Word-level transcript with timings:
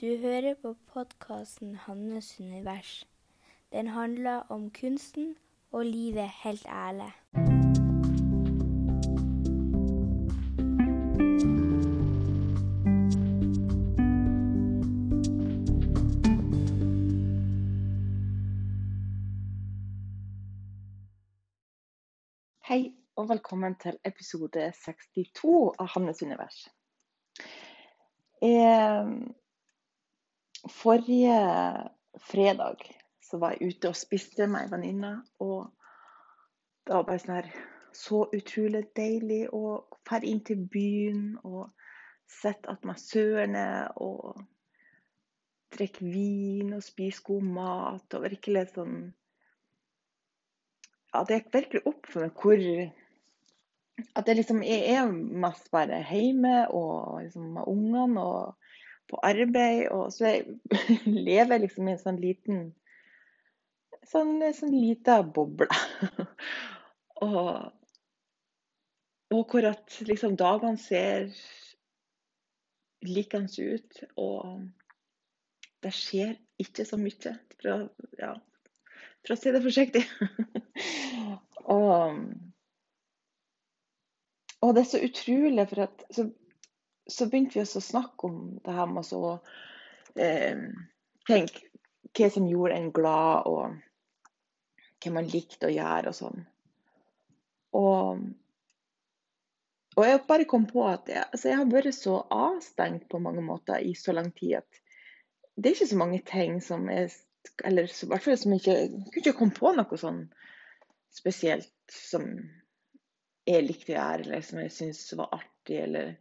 Du 0.00 0.16
hører 0.16 0.54
på 0.54 0.76
podkasten 0.92 1.76
'Hannes 1.76 2.40
univers'. 2.40 3.04
Den 3.72 3.86
handler 3.86 4.36
om 4.48 4.70
kunsten 4.70 5.36
og 5.72 5.86
livet 5.86 6.30
helt 6.44 6.66
ærlig. 6.66 7.12
Hei 22.68 22.94
og 23.16 23.28
velkommen 23.28 23.74
til 23.74 23.98
episode 24.04 24.72
62 24.72 25.74
av 25.78 25.86
Hannes 25.86 26.22
univers. 26.22 26.68
Eh, 28.42 29.30
forrige 30.68 31.36
fredag 32.28 32.82
så 33.30 33.38
var 33.38 33.54
jeg 33.54 33.70
ute 33.70 33.88
og 33.88 33.96
spiste 33.96 34.46
med 34.50 34.66
ei 34.66 34.72
venninne. 34.72 35.12
Og 35.40 35.70
det 36.86 36.96
var 36.96 37.06
bare 37.08 37.22
sånn 37.22 37.36
her 37.38 37.50
så 37.96 38.24
utrolig 38.36 38.84
deilig 38.96 39.44
å 39.54 39.80
dra 40.06 40.20
inn 40.26 40.42
til 40.46 40.64
byen 40.70 41.24
og 41.46 41.70
sitte 42.30 42.70
attmed 42.70 42.98
søerne 43.02 43.66
og 44.02 44.42
drikke 45.74 46.06
vin 46.06 46.74
og 46.76 46.84
spise 46.84 47.22
god 47.26 47.46
mat 47.56 48.16
og 48.16 48.24
virkelig 48.26 48.68
sånn 48.74 48.96
ja, 51.10 51.22
det 51.26 51.40
gikk 51.40 51.54
virkelig 51.54 51.82
opp 51.90 52.10
for 52.10 52.26
meg 52.26 52.42
hvor 52.42 52.64
At 54.16 54.28
jeg 54.30 54.38
liksom 54.38 54.62
jeg 54.64 54.94
er 54.94 55.10
mest 55.12 55.70
bare 55.74 56.00
hjemme 56.08 56.64
og 56.72 57.20
liksom 57.24 57.50
med 57.58 57.68
ungene 57.68 58.22
og 58.22 58.70
på 59.10 59.20
arbeid. 59.26 59.88
Og 59.94 60.12
så 60.14 60.30
jeg 60.30 60.60
lever 61.30 61.64
liksom 61.64 61.88
i 61.88 61.96
en 61.96 62.02
sånn 62.02 62.20
liten 62.22 62.68
sånn, 64.10 64.38
sånn 64.56 64.74
lita 64.74 65.20
boble. 65.22 65.68
og, 67.26 67.70
og 69.30 69.42
hvor 69.52 69.70
at 69.70 70.00
liksom 70.06 70.36
dagene 70.40 70.80
ser 70.80 71.28
likens 73.06 73.58
ut. 73.58 74.02
Og 74.20 74.68
det 75.84 75.94
skjer 75.96 76.36
ikke 76.60 76.86
så 76.88 76.98
mye. 77.00 77.36
For 77.60 77.72
å, 77.72 77.78
ja, 78.20 78.34
for 79.20 79.34
å 79.34 79.40
si 79.40 79.54
det 79.54 79.64
forsiktig. 79.64 80.04
og, 81.76 82.20
og, 84.60 84.70
det 84.74 84.84
er 84.84 84.90
så 84.90 85.02
utrolig, 85.04 85.66
for 85.72 85.86
at 85.86 86.06
så, 86.16 86.28
så 87.10 87.26
begynte 87.30 87.58
vi 87.58 87.64
å 87.64 87.82
snakke 87.84 88.28
om 88.28 88.40
det 88.64 88.74
her 88.74 88.90
med 88.90 89.12
å 89.16 89.32
eh, 90.14 90.62
tenke 91.28 91.66
hva 92.16 92.28
som 92.32 92.48
gjorde 92.50 92.76
en 92.76 92.90
glad, 92.94 93.46
og 93.46 95.02
hva 95.04 95.14
man 95.14 95.30
likte 95.30 95.68
å 95.68 95.74
gjøre 95.74 96.10
og 96.10 96.16
sånn. 96.16 96.44
Og, 97.78 98.22
og 99.94 100.06
jeg 100.06 100.22
bare 100.26 100.48
kom 100.50 100.66
på 100.70 100.84
at 100.90 101.10
jeg, 101.10 101.22
altså 101.22 101.52
jeg 101.52 101.60
har 101.60 101.70
vært 101.70 101.94
så 101.94 102.16
avstengt 102.34 103.06
på 103.10 103.22
mange 103.22 103.44
måter 103.46 103.82
i 103.86 103.94
så 103.98 104.14
lang 104.16 104.32
tid 104.34 104.58
at 104.62 104.80
det 105.54 105.70
er 105.70 105.76
ikke 105.76 105.92
så 105.92 106.00
mange 106.00 106.22
ting 106.26 106.58
som 106.64 106.88
er 106.90 107.12
eller 107.64 107.88
i 107.88 108.08
hvert 108.08 108.24
fall 108.24 108.38
som 108.38 108.54
ikke 108.56 108.74
jeg 108.74 108.88
kunne 108.90 109.20
ikke 109.22 109.36
komme 109.38 109.56
på 109.56 109.72
noe 109.76 109.98
sånn 110.00 110.24
spesielt 111.14 111.72
som 111.92 112.26
jeg 113.48 113.64
likte 113.66 113.94
å 113.94 113.96
gjøre, 113.96 114.24
eller 114.24 114.44
som 114.46 114.60
jeg 114.62 114.72
syntes 114.74 115.14
var 115.18 115.32
artig, 115.34 115.78
eller 115.80 116.12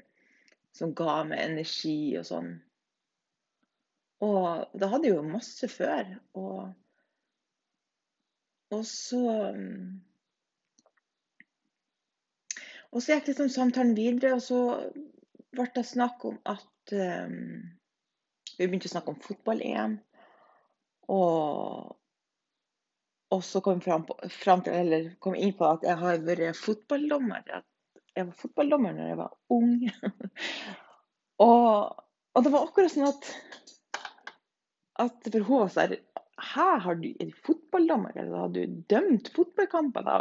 som 0.76 0.94
ga 0.96 1.24
meg 1.28 1.42
energi 1.44 2.18
og 2.20 2.28
sånn. 2.30 2.52
Og 4.26 4.68
da 4.76 4.90
hadde 4.92 5.10
jeg 5.10 5.16
jo 5.16 5.26
masse 5.26 5.70
før. 5.72 6.12
Og, 6.38 6.70
og 8.76 8.86
så 8.88 9.24
Og 12.90 13.04
så 13.06 13.14
gikk 13.14 13.28
liksom 13.30 13.52
samtalen 13.54 13.94
videre, 13.94 14.34
og 14.34 14.42
så 14.42 14.60
ble 15.54 15.66
det 15.76 15.86
snakk 15.86 16.24
om 16.26 16.40
at 16.50 16.94
um, 16.94 17.36
Vi 18.58 18.66
begynte 18.66 18.90
å 18.90 18.94
snakke 18.96 19.14
om 19.14 19.20
fotball-EM. 19.24 19.94
Og, 21.14 21.94
og 23.34 23.44
så 23.46 23.62
kom 23.64 23.78
jeg 23.78 24.02
fram, 24.34 24.64
til, 24.66 24.74
eller 24.74 25.14
kom 25.24 25.38
inn 25.38 25.54
på 25.58 25.70
at 25.70 25.86
jeg 25.86 26.02
har 26.02 26.20
vært 26.26 26.58
fotballdommer. 26.60 27.46
At 27.62 27.68
jeg 28.16 28.28
var 28.28 28.36
fotballdommer 28.40 28.96
når 28.96 29.12
jeg 29.12 29.20
var 29.20 29.34
ung. 29.56 29.74
og, 31.46 32.04
og, 32.36 32.44
det 32.46 32.54
var 32.54 32.68
akkurat 32.68 32.94
sånn 32.94 33.10
at, 33.10 33.30
at 35.06 35.30
for 35.30 35.48
hun 35.48 35.64
var 35.64 35.74
sånn 35.76 35.98
Her 36.50 36.84
har 36.86 37.00
du, 37.00 37.10
du 37.20 37.34
fotballdommer? 37.46 38.16
Eller 38.16 38.46
har 38.46 38.54
du 38.56 38.62
dømt 38.92 39.32
fotballkamper? 39.36 40.08
Da, 40.08 40.20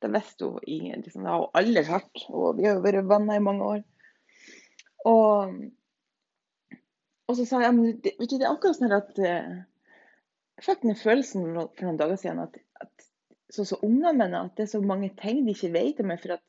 da 0.00 0.12
visste 0.14 0.52
hun. 0.52 0.60
Liksom, 0.66 1.24
det 1.24 1.32
har 1.32 1.44
hun 1.44 1.60
aldri 1.62 1.84
hørt. 1.88 2.24
Og 2.28 2.60
vi 2.60 2.68
har 2.68 2.78
jo 2.78 2.84
vært 2.86 3.10
venner 3.10 3.40
i 3.40 3.44
mange 3.44 3.72
år. 3.74 3.82
Og, 5.10 5.58
og 7.26 7.36
så 7.38 7.46
sa 7.48 7.62
jeg 7.64 7.76
men 7.76 8.00
det, 8.04 8.16
det 8.20 8.40
er 8.42 8.50
akkurat 8.50 8.76
sånn 8.76 8.92
at 8.92 9.16
jeg 9.16 10.64
fikk 10.64 10.82
den 10.84 10.98
følelsen 10.98 11.46
for 11.46 11.86
noen 11.86 12.00
dager 12.00 12.18
siden 12.20 12.42
at, 12.42 12.58
at 12.84 13.06
sånn 13.54 13.68
som 13.68 13.84
ungene 13.86 14.12
mine, 14.18 14.44
at 14.44 14.56
det 14.58 14.66
er 14.66 14.72
så 14.74 14.80
mange 14.84 15.10
ting 15.20 15.44
de 15.46 15.54
ikke 15.54 15.72
vet 15.74 16.02
om 16.02 16.10
meg. 16.10 16.20
For 16.22 16.36
at, 16.36 16.44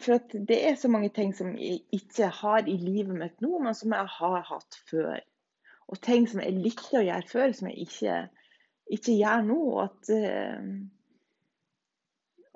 for 0.00 0.22
det 0.32 0.58
er 0.68 0.76
så 0.80 0.88
mange 0.88 1.10
ting 1.12 1.34
som 1.36 1.52
jeg 1.58 1.82
ikke 1.92 2.30
har 2.32 2.68
i 2.68 2.76
livet 2.80 3.16
mitt 3.18 3.42
nå, 3.44 3.58
men 3.60 3.74
som 3.76 3.92
jeg 3.92 4.08
har 4.14 4.46
hatt 4.48 4.78
før. 4.88 5.20
Og 5.92 6.00
ting 6.00 6.24
som 6.28 6.40
jeg 6.40 6.56
likte 6.56 7.00
å 7.00 7.04
gjøre 7.04 7.28
før, 7.28 7.52
som 7.56 7.68
jeg 7.68 7.86
ikke, 7.86 8.14
ikke 8.96 9.16
gjør 9.18 9.42
nå. 9.44 9.58
At, 9.82 10.12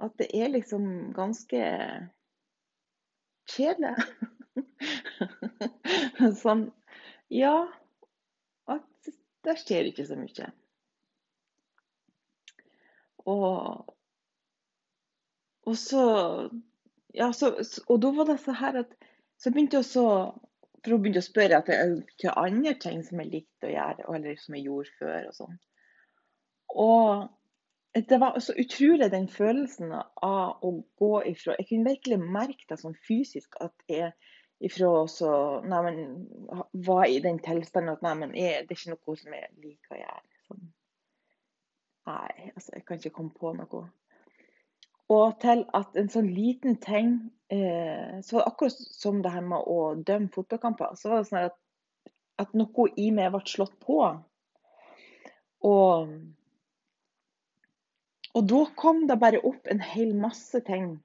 at 0.06 0.14
det 0.22 0.30
er 0.32 0.54
liksom 0.54 0.86
ganske 1.16 1.64
kjedelig. 3.53 3.97
sånn 6.42 6.70
Ja. 7.32 7.66
At 8.70 9.10
det 9.44 9.58
skjer 9.60 9.91
ikke 9.91 10.06
så 10.08 10.16
mye. 10.18 10.48
Og, 13.26 13.92
og 15.66 15.76
så 15.78 16.06
Ja, 17.16 17.31
så, 17.32 17.54
og 17.88 18.03
da 18.03 18.10
var 18.12 18.28
det 18.28 18.41
så 18.43 18.53
her 18.56 18.82
at 18.84 18.93
Så 19.41 19.50
begynte 19.53 19.77
jeg 19.77 19.84
også 19.84 20.04
for 20.87 20.94
hun 20.94 21.03
begynte 21.03 21.19
å 21.19 21.27
spørre 21.27 21.59
etter 21.59 21.81
hvilke 21.91 22.32
andre 22.38 22.72
ting 22.78 23.00
som 23.03 23.19
jeg 23.19 23.32
likte 23.32 23.66
å 23.66 23.72
gjøre, 23.72 24.04
eller 24.15 24.37
som 24.38 24.54
jeg 24.54 24.69
gjorde 24.69 24.93
før. 25.00 25.25
Og 25.27 25.34
sånn. 25.34 25.56
Og 26.77 28.04
det 28.06 28.19
var 28.22 28.38
så 28.44 28.54
utrolig 28.60 29.09
den 29.10 29.27
følelsen 29.32 29.91
av 29.97 30.62
å 30.62 30.71
gå 31.00 31.10
ifra 31.32 31.56
Jeg 31.59 31.69
kunne 31.71 31.91
virkelig 31.91 32.19
merke 32.21 32.69
det 32.71 32.78
sånn 32.78 32.94
fysisk 33.09 33.59
at 33.65 33.75
jeg 33.91 34.12
ifra 34.66 34.91
så 35.10 35.31
nei, 35.66 35.94
var 36.87 37.04
i 37.10 37.19
den 37.25 37.43
tilstanden 37.44 37.97
at 37.97 38.04
nei, 38.04 38.31
jeg, 38.38 38.66
det 38.69 38.77
er 38.77 38.78
ikke 38.78 38.94
noe 38.94 39.19
som 39.21 39.37
jeg 39.37 39.50
liker 39.65 39.97
å 39.97 40.00
gjøre. 40.00 40.27
Sånn. 40.47 40.66
Nei, 42.06 42.50
altså, 42.53 42.77
jeg 42.77 42.87
kan 42.87 43.03
ikke 43.03 43.16
komme 43.19 43.34
på 43.37 43.53
noe. 43.59 43.83
Og 45.12 45.37
til 45.43 45.62
at 45.77 45.99
en 45.99 46.09
sånn 46.11 46.28
liten 46.34 46.78
ting 46.83 47.11
eh, 47.53 48.19
så 48.27 48.43
Akkurat 48.43 48.75
som 48.75 49.21
det 49.22 49.31
her 49.31 49.44
med 49.47 49.69
å 49.71 49.94
dømme 49.94 50.33
fotballkamper, 50.34 50.97
så 50.99 51.12
var 51.12 51.22
det 51.22 51.28
sånn 51.31 51.44
at, 51.47 51.59
at 52.43 52.56
noe 52.59 52.89
i 52.99 53.11
meg 53.15 53.31
ble 53.34 53.43
slått 53.47 53.77
på. 53.87 54.00
Og, 55.66 56.11
og 58.34 58.50
da 58.50 58.62
kom 58.78 59.06
det 59.06 59.19
bare 59.22 59.43
opp 59.47 59.71
en 59.71 59.83
hel 59.83 60.12
masse 60.19 60.61
ting 60.66 60.97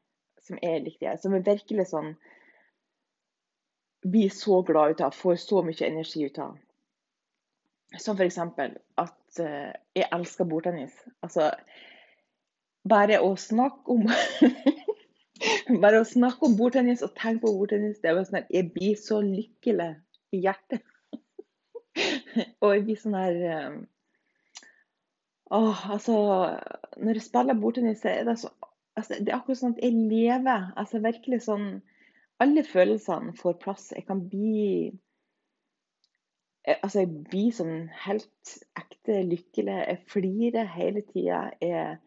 som 0.42 0.58
er 0.66 0.82
riktige, 0.82 1.16
som 1.22 1.38
er 1.38 1.46
virkelig 1.46 1.92
sånn 1.94 2.16
blir 4.02 4.34
så 4.34 4.64
glad 4.66 4.96
ut 4.96 5.02
av, 5.06 5.14
får 5.14 5.38
så 5.44 5.62
mye 5.62 5.86
energi 5.88 6.26
ut 6.26 6.40
av. 6.42 6.58
Som 8.02 8.18
f.eks. 8.18 8.40
at 8.42 9.42
eh, 9.44 9.74
jeg 9.94 10.10
elsker 10.16 10.48
bordtennis. 10.50 10.96
Altså, 11.22 11.52
bare 12.88 13.22
å 13.22 13.36
snakke 13.40 13.96
om 13.96 14.08
Bare 15.82 16.02
å 16.02 16.06
snakke 16.06 16.46
om 16.46 16.56
bordtennis 16.58 17.02
og 17.06 17.16
tenke 17.18 17.46
på 17.46 17.54
bordtennis, 17.58 18.02
det 18.02 18.12
er 18.12 18.20
sånn 18.28 18.42
at 18.44 18.50
jeg 18.54 18.70
blir 18.76 18.98
så 19.00 19.22
lykkelig 19.26 19.94
i 20.36 20.42
hjertet. 20.44 20.84
og 22.62 22.74
jeg 22.76 22.84
blir 22.88 23.00
sånn 23.00 23.18
her 23.18 23.40
um, 23.72 23.80
Åh, 25.52 25.80
altså 25.92 26.16
Når 26.96 27.18
jeg 27.18 27.26
spiller 27.26 27.58
bordtennis, 27.60 28.06
er 28.08 28.24
det 28.24 28.38
så 28.40 28.52
altså, 28.96 29.18
Det 29.20 29.32
er 29.34 29.40
akkurat 29.40 29.60
sånn 29.60 29.76
at 29.76 29.82
jeg 29.84 30.06
lever. 30.12 30.70
Altså 30.80 31.02
virkelig 31.04 31.42
sånn 31.48 31.66
Alle 32.42 32.64
følelsene 32.64 33.36
får 33.38 33.58
plass. 33.64 33.90
Jeg 33.96 34.06
kan 34.08 34.24
bli 34.32 34.94
Altså, 36.70 37.02
jeg 37.02 37.24
blir 37.26 37.50
sånn 37.58 37.90
helt 38.06 38.56
ekte 38.78 39.24
lykkelig. 39.26 39.80
Jeg 39.90 40.02
flirer 40.14 40.68
hele 40.70 41.02
tida. 41.10 41.48
Jeg 41.60 41.98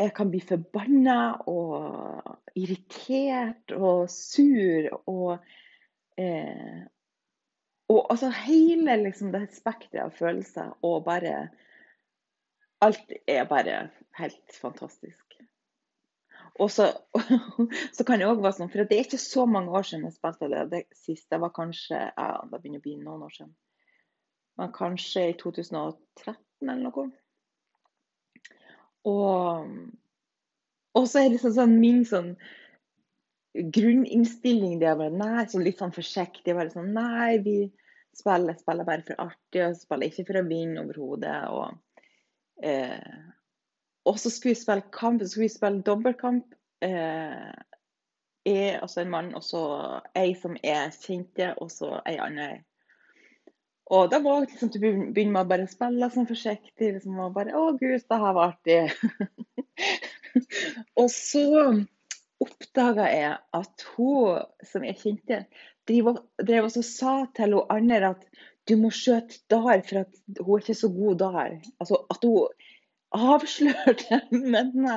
jeg 0.00 0.12
kan 0.16 0.30
bli 0.32 0.40
forbanna 0.44 1.16
og 1.50 2.56
irritert 2.58 3.74
og 3.76 4.08
sur 4.12 4.88
og, 5.10 5.50
eh, 6.20 6.80
og 7.90 8.06
altså 8.12 8.30
hele 8.46 8.96
liksom, 9.02 9.32
det 9.34 9.50
spekteret 9.56 10.06
av 10.06 10.14
følelser 10.16 10.72
og 10.86 11.04
bare 11.08 11.48
Alt 12.80 13.10
er 13.28 13.42
bare 13.44 13.90
helt 14.16 14.54
fantastisk. 14.56 15.34
Og 16.60 16.70
så, 16.72 16.86
så 17.96 18.04
kan 18.08 18.22
det 18.22 18.28
òg 18.28 18.40
være 18.40 18.56
sånn, 18.56 18.70
for 18.72 18.88
det 18.88 18.96
er 18.96 19.04
ikke 19.04 19.20
så 19.20 19.44
mange 19.44 19.74
år 19.76 19.84
siden 19.84 20.06
jeg 20.08 20.16
spilte 20.16 20.48
det. 20.48 20.62
Det 20.72 20.80
siste 20.96 21.36
var 21.42 21.52
kanskje 21.52 21.98
ja, 22.08 22.28
Det 22.48 22.56
begynner 22.56 22.80
å 22.80 22.86
bli 22.86 22.94
noen 23.02 23.26
år 23.26 23.34
siden. 23.36 23.52
Men 24.56 24.72
kanskje 24.72 25.26
i 25.28 25.36
2013 25.40 26.40
eller 26.64 26.80
noe. 26.86 27.06
Og, 29.08 29.68
og 30.98 31.06
så 31.08 31.22
er 31.22 31.32
liksom 31.32 31.54
sånn 31.56 31.78
min 31.80 32.02
sånn 32.08 32.34
grunninnstilling 33.54 34.78
det 34.78 34.86
er 34.86 34.98
bare 34.98 35.14
nei, 35.14 35.44
så 35.50 35.60
litt 35.62 35.80
sånn 35.80 35.94
forsiktig. 35.94 36.54
Bare 36.54 36.72
sånn 36.72 36.92
nei, 36.94 37.40
vi 37.44 37.56
spiller, 38.16 38.58
spiller 38.58 38.86
bare 38.88 39.06
for 39.06 39.24
artig, 39.26 39.64
og 39.64 39.78
spiller 39.78 40.10
ikke 40.10 40.26
for 40.28 40.40
å 40.40 40.46
vinne 40.46 40.84
overhodet. 40.84 41.38
Og, 41.50 42.06
eh, 42.62 43.18
og 44.06 44.20
så 44.20 44.32
skulle 44.32 44.54
vi 44.54 44.62
spille 44.62 44.94
kamp, 44.94 45.22
så 45.22 45.32
skulle 45.32 45.48
vi 45.48 45.56
spille 45.56 45.84
dobbeltkamp. 45.86 46.54
Eh, 46.84 47.50
jeg, 48.48 48.78
altså 48.80 49.02
en 49.02 49.12
mann, 49.12 49.34
og 49.36 49.44
så 49.44 49.62
ei 50.16 50.32
som 50.38 50.56
er 50.64 50.94
kjente, 50.96 51.52
og 51.60 51.72
så 51.72 51.98
ei 52.08 52.16
anna. 52.22 52.52
Og 53.90 54.10
da 54.10 54.20
var 54.22 54.44
det 54.44 54.52
liksom 54.52 54.70
til 54.70 54.84
å 54.84 54.90
begynne 55.10 55.42
med 55.42 55.64
å 55.64 55.70
spille 55.70 56.08
sånn 56.14 56.28
forsiktig. 56.28 56.92
liksom, 56.94 57.16
og 57.24 57.32
bare, 57.34 57.54
Å, 57.58 57.72
gud, 57.78 58.04
det 58.06 58.18
her 58.22 58.36
var 58.36 58.52
artig. 58.52 58.84
og 61.00 61.08
så 61.10 61.46
oppdaga 62.40 63.08
jeg 63.10 63.32
at 63.58 63.86
hun 63.96 64.46
som 64.70 64.86
jeg 64.86 65.00
kjente, 65.00 65.40
drev 65.90 66.68
og 66.68 66.76
sa 66.86 67.16
til 67.34 67.58
hun 67.58 67.74
andre 67.74 68.14
at 68.14 68.24
du 68.70 68.76
må 68.78 68.92
skjøte 68.94 69.40
der, 69.50 69.82
for 69.88 70.04
at 70.04 70.20
hun 70.38 70.52
er 70.54 70.62
ikke 70.62 70.78
så 70.78 70.92
god 70.94 71.18
der. 71.24 71.58
Altså 71.82 72.04
at 72.14 72.22
hun 72.22 72.46
avslørte 73.10 74.22
mine 74.54 74.96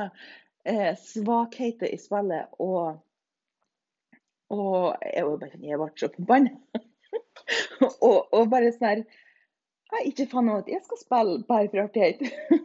eh, 0.69 0.93
svakheter 1.01 1.89
i 1.89 1.97
spillet. 1.97 2.53
Og, 2.61 3.01
og 4.53 4.77
jeg, 5.01 5.25
bare, 5.41 5.63
jeg 5.65 5.81
ble 5.81 5.93
så 5.97 6.13
forbanna. 6.13 6.83
og, 8.07 8.18
og, 8.33 8.50
bare 8.51 8.71
sånn 8.74 8.89
her 8.89 9.03
jeg 9.94 10.09
ikke 10.09 10.25
faen 10.31 10.50
ut 10.50 10.69
jeg 10.71 10.81
skal 10.81 11.00
spille 11.00 11.33
bare 11.45 11.69
for 11.69 11.83
artighet. 11.83 12.24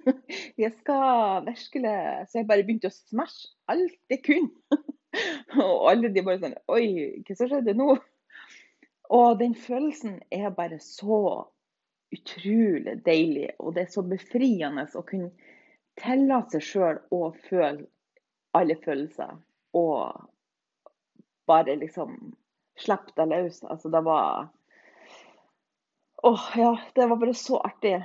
jeg 0.62 0.72
skal 0.78 1.44
virkelig 1.44 1.96
Så 2.30 2.38
jeg 2.40 2.48
bare 2.48 2.64
begynte 2.64 2.88
å 2.88 2.94
smashe 2.94 3.50
alt 3.68 3.98
jeg 4.08 4.22
kunne. 4.24 4.78
og 5.64 5.90
alle 5.90 6.08
de 6.14 6.24
bare 6.24 6.40
sånn 6.40 6.56
Oi, 6.72 6.86
hva 7.26 7.36
som 7.36 7.50
skjedde 7.52 7.76
nå? 7.76 7.98
Og 9.18 9.38
den 9.40 9.54
følelsen 9.56 10.18
er 10.32 10.48
bare 10.56 10.80
så 10.84 11.20
utrolig 12.12 12.96
deilig. 13.04 13.50
Og 13.60 13.76
det 13.76 13.86
er 13.86 13.92
så 13.92 14.04
befriende 14.04 14.86
å 14.96 15.04
kunne 15.04 15.30
tillate 16.00 16.58
seg 16.58 16.66
sjøl 16.66 17.00
å 17.12 17.22
føle 17.48 17.88
alle 18.56 18.76
følelser. 18.84 19.36
Og 19.76 20.28
bare 21.48 21.76
liksom 21.80 22.16
slippe 22.78 23.16
det 23.16 23.28
løs. 23.32 23.62
Altså, 23.64 23.90
det 23.92 24.04
var 24.04 24.48
Åh, 26.22 26.44
ja. 26.56 26.78
Det 26.94 27.06
var 27.06 27.16
bare 27.16 27.34
så 27.34 27.60
artig. 27.60 28.02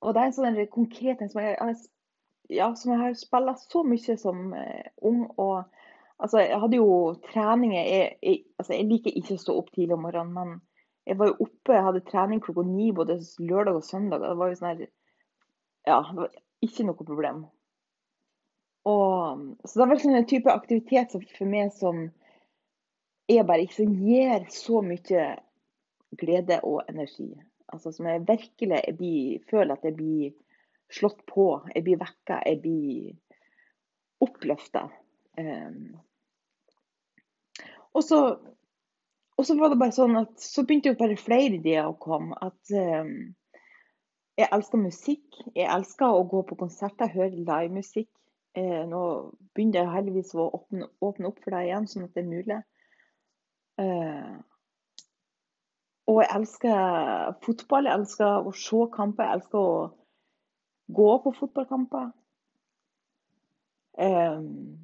Og 0.00 0.14
det 0.14 0.20
er 0.20 0.30
en 0.30 0.36
sånn 0.36 0.58
konkret 0.72 1.18
ting 1.18 1.30
som 1.30 1.42
jeg, 1.42 1.76
ja, 2.54 2.68
som 2.78 2.92
jeg 2.94 3.02
har 3.02 3.18
spilt 3.18 3.62
så 3.64 3.82
mye 3.86 4.16
som 4.20 4.54
eh, 4.54 4.90
ung. 5.02 5.26
og 5.36 5.64
altså, 6.18 6.40
Jeg 6.42 6.60
hadde 6.62 6.80
jo 6.80 7.14
treninger 7.30 7.78
jeg, 7.78 8.16
jeg, 8.22 8.42
altså, 8.58 8.74
jeg 8.74 8.88
liker 8.90 9.18
ikke 9.18 9.38
å 9.38 9.44
stå 9.44 9.56
opp 9.60 9.70
tidlig 9.74 9.96
om 9.96 10.06
morgenen, 10.06 10.34
men 10.34 10.60
jeg 11.08 11.18
var 11.18 11.30
jo 11.30 11.46
oppe, 11.46 11.72
jeg 11.72 11.86
hadde 11.86 12.06
trening 12.10 12.42
klokka 12.44 12.66
ni 12.68 12.90
både 12.92 13.20
lørdag 13.40 13.78
og 13.78 13.86
søndag. 13.86 14.22
Det 14.22 14.34
var 14.38 14.50
jo 14.50 14.58
sånn 14.60 14.70
her 14.72 14.86
Ja, 15.88 16.02
det 16.04 16.18
var 16.18 16.34
ikke 16.64 16.84
noe 16.84 16.98
problem. 16.98 17.44
Og, 18.88 19.44
så 19.64 19.80
det 19.80 19.86
var 19.88 20.00
sånn 20.02 20.18
en 20.18 20.28
type 20.28 20.52
aktivitet 20.52 21.14
for 21.14 21.48
meg 21.48 21.72
som 21.76 22.08
er 23.28 23.46
bare 23.48 23.64
ikke 23.64 23.82
som 23.82 23.94
gir 24.04 24.46
så 24.52 24.82
mye 24.84 25.24
glede 26.16 26.60
og 26.64 26.82
energi. 26.88 27.30
Altså 27.68 27.92
som 27.92 28.08
jeg 28.08 28.26
virkelig 28.28 28.82
jeg 28.86 28.96
blir, 28.96 29.40
føler 29.50 29.74
at 29.74 29.84
jeg 29.84 29.96
blir 29.96 30.36
slått 30.92 31.20
på, 31.28 31.48
jeg 31.74 31.84
blir 31.84 32.00
vekka, 32.00 32.40
jeg 32.46 32.60
blir 32.64 33.16
oppløfta. 34.24 34.86
Um, 35.38 35.98
så, 37.98 38.18
og 39.36 39.46
så 39.46 39.56
var 39.58 39.72
det 39.72 39.80
bare 39.80 39.94
sånn 39.94 40.16
at 40.20 40.38
så 40.40 40.62
begynte 40.64 40.92
jo 40.92 40.98
bare 40.98 41.18
flere 41.18 41.58
ideer 41.58 41.90
å 41.90 41.98
komme. 41.98 42.36
At 42.40 42.72
um, 42.72 43.34
jeg 44.38 44.48
elsker 44.54 44.80
musikk. 44.80 45.40
Jeg 45.56 45.66
elsker 45.66 46.14
å 46.14 46.26
gå 46.30 46.44
på 46.46 46.58
konserter, 46.60 47.10
høre 47.10 47.34
livemusikk. 47.34 48.10
Eh, 48.58 48.84
nå 48.88 49.00
begynner 49.54 49.82
jeg 49.82 49.94
heldigvis 49.94 50.34
å 50.38 50.46
åpne, 50.56 50.88
åpne, 51.04 51.30
opp 51.30 51.40
for 51.42 51.54
deg 51.54 51.68
igjen, 51.68 51.88
sånn 51.90 52.06
at 52.06 52.14
det 52.14 52.22
er 52.22 52.28
mulig. 52.30 52.58
Eh, 53.82 54.36
og 56.08 56.22
jeg 56.22 56.28
elsker 56.34 57.32
fotball. 57.44 57.84
Jeg 57.84 58.00
elsker 58.00 58.48
å 58.48 58.52
se 58.56 58.84
kamper. 58.94 59.26
Jeg 59.28 59.38
elsker 59.38 59.58
å 59.60 59.72
gå 60.96 61.08
på 61.24 61.32
fotballkamper. 61.36 62.10
Um, 63.98 64.78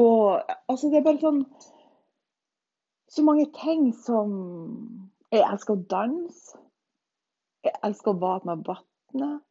og 0.00 0.40
altså, 0.68 0.88
det 0.88 0.98
er 0.98 1.04
bare 1.04 1.20
sånn 1.20 1.42
Så 3.12 3.20
mange 3.26 3.44
ting 3.58 3.90
som 3.92 4.30
Jeg 5.34 5.44
elsker 5.44 5.76
å 5.76 5.84
danse. 5.90 6.56
Jeg 7.66 7.76
elsker 7.84 8.14
å 8.14 8.20
bade 8.22 8.48
med 8.48 8.64
vannet. 8.64 9.42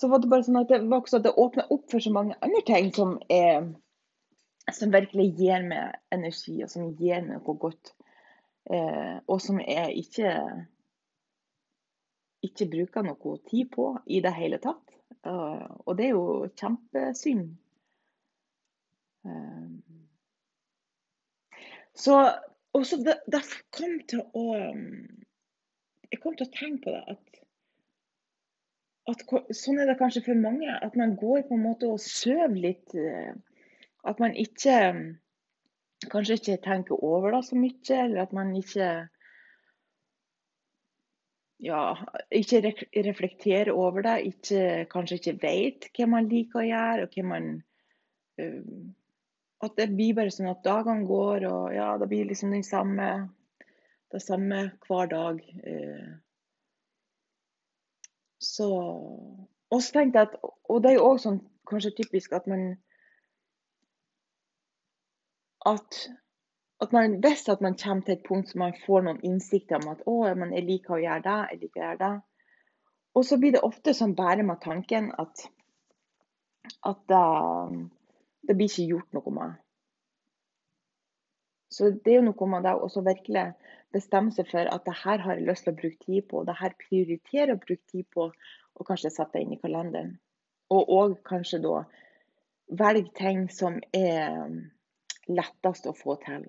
Så 0.00 0.08
var 0.08 0.22
det 0.22 0.30
bare 0.32 0.46
sånn 0.46 0.56
at 0.62 0.70
det 0.72 0.80
var 0.86 1.02
også 1.02 1.20
at 1.20 1.26
det 1.26 1.36
åpna 1.36 1.66
opp 1.68 1.84
for 1.92 2.00
så 2.00 2.12
mange 2.14 2.38
andre 2.40 2.62
ting 2.64 2.88
som 2.96 3.18
er 3.28 3.66
som 4.76 4.92
virkelig 4.92 5.30
gir 5.38 5.64
meg 5.66 5.96
energi, 6.14 6.58
og 6.64 6.70
som 6.72 6.92
gir 6.98 7.24
meg 7.24 7.40
noe 7.40 7.56
godt. 7.60 7.94
Eh, 8.70 9.16
og 9.26 9.40
som 9.42 9.58
jeg 9.62 10.04
ikke, 10.04 10.32
ikke 12.46 12.70
bruker 12.70 13.06
noe 13.06 13.36
tid 13.50 13.70
på 13.74 13.92
i 14.06 14.20
det 14.24 14.34
hele 14.36 14.60
tatt. 14.62 15.00
Uh, 15.26 15.66
og 15.84 15.98
det 15.98 16.06
er 16.06 16.14
jo 16.14 16.48
kjempesynd. 16.56 17.50
Uh, 19.26 19.76
så 21.92 22.16
også 22.72 23.00
det, 23.04 23.18
det 23.28 23.42
kom 23.74 23.98
til 24.08 24.22
å 24.32 24.44
Jeg 26.10 26.20
kom 26.22 26.34
til 26.38 26.46
å 26.46 26.54
tenke 26.54 26.86
på 26.86 26.94
det 26.94 27.02
at, 27.12 27.42
at 29.12 29.54
sånn 29.54 29.82
er 29.82 29.90
det 29.90 29.98
kanskje 30.00 30.24
for 30.30 30.40
mange. 30.40 30.70
At 30.72 30.96
man 30.98 31.12
går 31.20 31.44
på 31.46 31.58
en 31.58 31.66
måte 31.66 31.90
og 31.90 32.00
sover 32.02 32.56
litt. 32.56 32.96
At 34.04 34.20
man 34.20 34.36
ikke 34.36 34.76
kanskje 36.10 36.38
ikke 36.38 36.60
tenker 36.64 37.04
over 37.04 37.34
det 37.34 37.44
så 37.44 37.56
mye, 37.58 37.96
eller 38.04 38.22
at 38.22 38.32
man 38.32 38.54
ikke 38.56 38.90
ja, 41.60 41.80
ikke 42.32 42.62
reflekterer 43.04 43.72
over 43.72 44.02
det. 44.02 44.16
Ikke, 44.32 44.86
kanskje 44.92 45.18
ikke 45.20 45.36
vet 45.42 45.90
hva 45.96 46.08
man 46.08 46.30
liker 46.30 46.62
å 46.62 46.68
gjøre, 46.68 47.04
og 47.04 47.16
hva 47.18 47.26
man 47.34 47.52
uh, 48.40 48.64
At 49.60 49.76
det 49.76 49.90
blir 49.92 50.16
bare 50.16 50.32
sånn 50.32 50.48
at 50.48 50.64
dagene 50.64 51.04
går, 51.04 51.44
og 51.50 51.74
ja, 51.76 51.92
det 52.00 52.08
blir 52.08 52.24
liksom 52.24 52.54
den 52.56 52.64
samme, 52.64 53.10
det 54.12 54.22
samme 54.24 54.70
hver 54.86 55.10
dag. 55.12 55.42
Uh, 55.66 56.16
så 58.40 58.70
Og 59.70 59.82
så 59.84 59.92
tenkte 59.92 60.18
jeg 60.18 60.30
at 60.30 60.36
Og 60.42 60.78
det 60.80 60.90
er 60.90 60.96
jo 60.96 61.10
òg 61.10 61.18
sånn 61.20 61.42
kanskje 61.68 61.92
typisk 61.98 62.32
at 62.32 62.46
man 62.48 62.72
at, 65.66 66.00
at 66.80 66.92
man 66.92 67.18
hvis 67.20 67.48
at 67.48 67.60
man 67.60 67.76
kommer 67.76 68.04
til 68.04 68.16
et 68.16 68.26
punkt 68.28 68.48
som 68.48 68.64
man 68.64 68.76
får 68.86 69.06
noen 69.06 69.22
innsikter 69.26 69.80
om 69.80 69.92
at 69.92 70.04
å, 70.06 70.18
jeg 70.26 70.66
liker 70.66 70.96
å 70.96 71.00
gjøre 71.04 71.24
det, 71.26 71.38
jeg 71.52 71.62
liker 71.62 71.80
å 71.80 71.84
gjøre 71.84 72.02
det. 72.04 72.12
Og 73.14 73.26
så 73.26 73.38
blir 73.42 73.56
det 73.56 73.64
ofte 73.66 73.94
sånn 73.96 74.14
bare 74.14 74.46
med 74.46 74.60
tanken 74.62 75.10
at, 75.18 75.42
at 76.86 77.02
det, 77.10 77.24
det 78.48 78.56
blir 78.56 78.70
ikke 78.70 78.88
gjort 78.92 79.18
noe 79.18 79.34
med. 79.34 79.58
Så 81.70 81.90
det 81.90 82.12
er 82.12 82.18
jo 82.20 82.28
noe 82.30 82.50
med 82.50 82.66
det 82.66 82.74
å 82.74 83.04
virkelig 83.06 83.44
bestemme 83.94 84.34
seg 84.34 84.48
for 84.50 84.70
at 84.70 84.86
det 84.86 84.96
her 85.02 85.22
har 85.22 85.38
jeg 85.38 85.46
lyst 85.46 85.66
til 85.66 85.74
å 85.74 85.78
bruke 85.78 86.04
tid 86.06 86.26
på, 86.30 86.40
og 86.40 86.48
det 86.48 86.58
her 86.58 86.74
prioriterer 86.78 87.54
å 87.54 87.62
bruke 87.62 87.84
tid 87.90 88.06
på, 88.14 88.30
og 88.30 88.86
kanskje 88.86 89.12
sette 89.12 89.38
det 89.38 89.44
inn 89.44 89.54
i 89.54 89.60
kalenderen. 89.62 90.16
Og 90.70 90.90
òg 90.94 91.16
kanskje 91.26 91.60
da 91.62 91.82
velge 92.78 93.10
ting 93.18 93.48
som 93.50 93.78
er 93.94 94.54
lettest 95.30 95.88
å 95.90 95.94
få 95.96 96.16
til. 96.24 96.46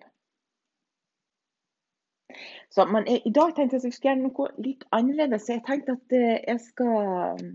Så, 2.72 2.86
men 2.88 3.06
jeg, 3.10 3.22
I 3.28 3.34
dag 3.36 3.56
tenkte 3.56 3.76
jeg 3.76 3.82
at 3.82 3.90
jeg 3.90 3.98
skulle 3.98 4.14
gjøre 4.14 4.24
noe 4.30 4.64
litt 4.64 4.86
annerledes. 4.96 5.50
Jeg 5.52 5.64
tenkte 5.68 5.98
at 5.98 6.16
eh, 6.16 6.38
jeg 6.48 6.62
skal 6.64 7.40
um, 7.42 7.52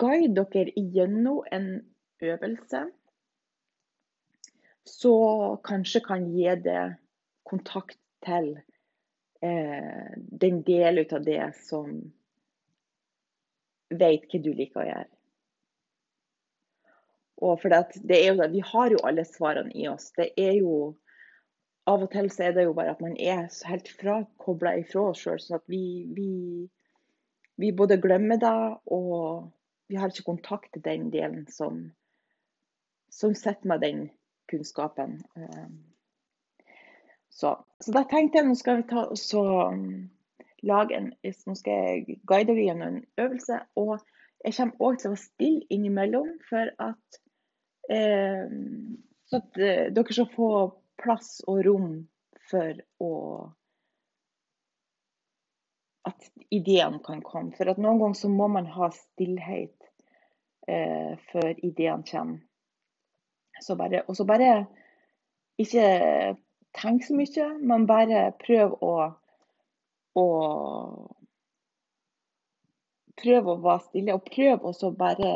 guide 0.00 0.46
dere 0.54 0.72
gjennom 0.96 1.42
en 1.52 1.68
øvelse 2.22 2.86
så 4.88 5.14
kanskje 5.64 6.00
kan 6.00 6.24
gi 6.34 6.54
det 6.64 6.82
kontakt 7.46 7.98
til 8.24 8.56
eh, 9.42 10.12
den 10.16 10.62
delen 10.66 11.14
av 11.14 11.24
det 11.26 11.44
som 11.62 12.00
vet 13.92 14.26
hva 14.26 14.40
du 14.42 14.52
liker 14.56 14.82
å 14.82 14.88
gjøre. 14.88 15.11
Og 17.42 17.58
for 17.60 17.72
det, 17.72 18.02
det 18.08 18.18
er 18.20 18.32
jo, 18.32 18.48
Vi 18.52 18.62
har 18.64 18.92
jo 18.94 19.00
alle 19.04 19.24
svarene 19.26 19.74
i 19.74 19.88
oss. 19.90 20.12
Det 20.16 20.32
er 20.38 20.58
jo 20.60 20.94
Av 21.90 21.98
og 21.98 22.12
til 22.12 22.28
så 22.30 22.44
er 22.46 22.52
det 22.54 22.62
jo 22.62 22.76
bare 22.78 22.92
at 22.94 23.00
man 23.02 23.16
er 23.18 23.48
helt 23.66 23.88
frakobla 23.98 24.76
ifra 24.78 25.08
oss 25.10 25.24
sjøl. 25.24 25.40
Sånn 25.42 25.56
at 25.56 25.64
vi, 25.66 26.06
vi, 26.14 26.28
vi, 27.58 27.72
både 27.74 27.96
glemmer 27.98 28.38
det, 28.38 28.52
og 28.86 29.48
vi 29.90 29.98
har 29.98 30.12
ikke 30.12 30.28
kontakt 30.28 30.70
til 30.76 30.84
den 30.84 31.08
delen 31.10 31.48
som, 31.50 31.88
som 33.10 33.34
sitter 33.34 33.66
med 33.66 33.82
den 33.82 34.04
kunnskapen. 34.52 35.18
Eh, 35.34 35.66
så, 37.34 37.56
så 37.82 37.96
da 37.98 38.04
tenkte 38.06 38.38
jeg 38.38 38.46
nå 38.46 38.54
skal 38.60 38.84
vi 38.84 38.88
ta 38.92 39.08
så 39.18 39.42
lage 40.62 40.96
en 40.96 41.10
Nå 41.46 41.54
skal 41.58 41.72
jeg 41.72 42.18
guide 42.28 42.54
deg 42.54 42.66
gjennom 42.66 42.98
en 43.00 43.04
øvelse. 43.18 43.58
Og 43.74 43.98
jeg 44.44 44.56
kommer 44.56 44.86
òg 44.86 44.98
til 44.98 45.10
å 45.10 45.14
være 45.14 45.24
stille 45.24 45.66
innimellom, 45.70 46.30
for 46.48 46.70
at, 46.82 47.21
så 47.92 49.40
at 49.40 49.58
eh, 49.58 49.88
dere 49.94 50.14
skal 50.14 50.30
få 50.32 50.50
plass 51.02 51.40
og 51.48 51.64
rom 51.66 51.90
for 52.50 52.78
å 53.02 53.12
At 56.02 56.24
ideene 56.50 56.98
kan 57.06 57.20
komme. 57.22 57.54
For 57.54 57.70
at 57.70 57.78
noen 57.78 58.00
ganger 58.00 58.18
så 58.18 58.26
må 58.26 58.48
man 58.50 58.66
ha 58.74 58.88
stillhet 58.90 59.84
eh, 60.66 61.12
før 61.30 61.52
ideene 61.62 62.02
kommer. 62.08 62.40
Så 63.62 63.76
bare, 63.78 64.00
og 64.10 64.16
så 64.18 64.26
bare 64.26 64.64
ikke 65.62 65.84
tenk 66.74 67.06
så 67.06 67.14
mye, 67.14 67.46
men 67.62 67.86
bare 67.86 68.24
prøv 68.42 68.74
å 68.82 68.96
å 70.18 70.26
prøv 73.22 73.48
å 73.48 73.56
være 73.62 73.84
stille. 73.86 74.16
Og 74.16 74.26
prøv 74.26 74.66
også 74.72 74.90
bare 74.96 75.32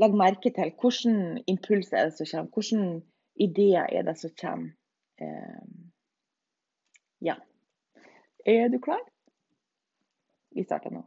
legge 0.00 0.18
merke 0.18 0.50
til 0.50 0.72
hvilke 0.80 1.42
impulser 1.50 1.98
er 1.98 2.10
det 2.10 2.28
som 2.28 2.48
kommer. 2.50 2.50
Hvilke 2.54 3.10
ideer 3.36 3.86
er 3.90 4.02
det 4.06 4.16
som 4.18 4.30
kommer. 4.40 4.70
Eh, 5.20 5.64
ja. 7.20 7.34
Er 8.46 8.68
du 8.68 8.78
klar? 8.78 9.02
Vi 10.54 10.64
starter 10.64 10.90
nå. 10.90 11.02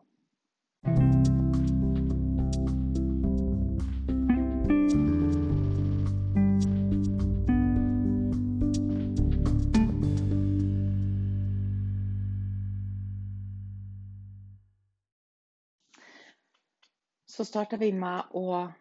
Så 17.37 17.45
starter 17.45 17.77
vi 17.77 17.91
med 17.93 18.31
å 18.33 18.71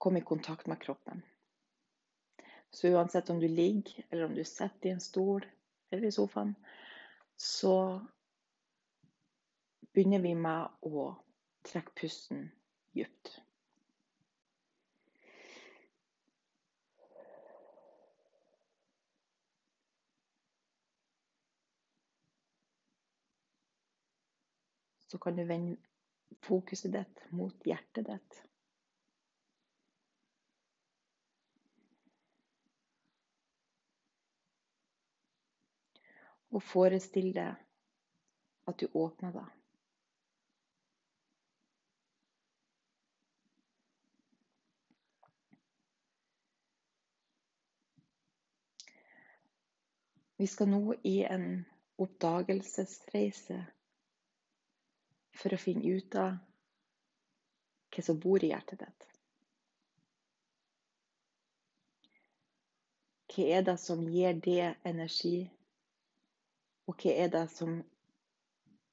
komme 0.00 0.22
i 0.22 0.24
kontakt 0.24 0.66
med 0.66 0.78
kroppen. 0.80 1.18
Så 2.70 2.88
uansett 2.88 3.28
om 3.30 3.40
du 3.40 3.48
ligger, 3.48 4.06
eller 4.08 4.24
om 4.24 4.34
du 4.34 4.40
sitter 4.44 4.88
i 4.88 4.92
en 4.94 5.02
stol 5.04 5.44
eller 5.90 6.08
i 6.08 6.12
sofaen, 6.12 6.54
så 7.36 8.00
begynner 9.92 10.24
vi 10.24 10.32
med 10.32 10.80
å 10.80 11.10
trekke 11.68 11.92
pusten 12.00 12.46
dypt. 12.96 13.34
Så 25.12 25.20
kan 25.20 25.36
du 25.36 25.44
vende 25.44 25.89
fokuset 26.46 26.92
ditt 26.92 27.24
mot 27.36 27.66
hjertet 27.66 28.06
ditt. 28.06 28.38
Og 36.50 36.62
forestill 36.66 37.30
deg 37.36 38.70
at 38.70 38.80
du 38.82 38.86
åpner 38.98 39.34
deg. 39.36 39.56
Vi 50.40 50.46
skal 50.48 50.70
nå 50.72 50.94
i 51.04 51.18
en 51.28 51.42
oppdagelsesreise 52.00 53.58
for 55.40 55.54
å 55.56 55.60
finne 55.60 55.96
ut 55.96 56.16
av 56.20 56.36
hva 57.90 58.04
som 58.04 58.18
bor 58.20 58.44
i 58.44 58.50
hjertet 58.52 58.82
ditt. 58.84 59.06
Hva 63.30 63.46
er 63.56 63.64
det 63.66 63.76
som 63.80 64.02
gir 64.10 64.36
det 64.44 64.74
energi, 64.86 65.48
og 66.90 66.98
hva 67.00 67.16
er 67.24 67.32
det 67.32 67.46
som 67.54 67.78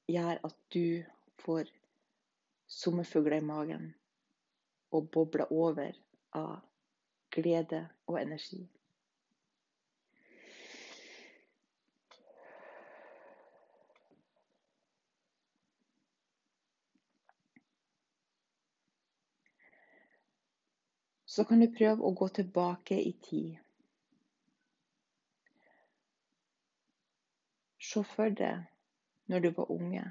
gjør 0.07 0.39
at 0.47 0.57
du 0.73 1.03
får 1.43 1.71
sommerfugler 2.71 3.41
i 3.41 3.47
magen 3.47 3.89
og 4.93 5.09
bobler 5.11 5.51
over 5.51 5.97
av 6.37 6.61
glede 7.33 7.83
og 8.07 8.21
energi? 8.21 8.63
Så 21.37 21.43
kan 21.45 21.59
du 21.61 21.67
prøve 21.69 22.01
å 22.01 22.15
gå 22.17 22.25
tilbake 22.33 22.95
i 22.97 23.11
tid. 23.21 23.57
Se 27.87 28.01
for 28.15 28.33
deg 28.39 28.63
når 29.29 29.43
du 29.43 29.47
var 29.59 29.69
unge. 29.75 30.01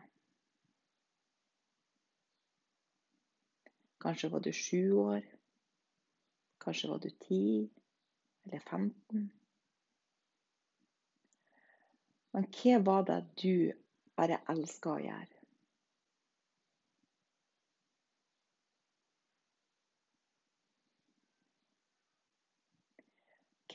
Kanskje 4.06 4.30
var 4.36 4.44
du 4.46 4.52
sju 4.54 4.92
år. 5.02 5.26
Kanskje 6.62 6.92
var 6.92 7.02
du 7.02 7.10
ti 7.26 7.42
eller 8.46 8.62
15. 8.62 9.26
Men 12.36 12.52
hva 12.54 12.78
var 12.92 13.10
det 13.10 13.18
du 13.42 13.72
bare 14.14 14.44
elska 14.54 14.94
å 14.94 15.02
gjøre? 15.08 15.35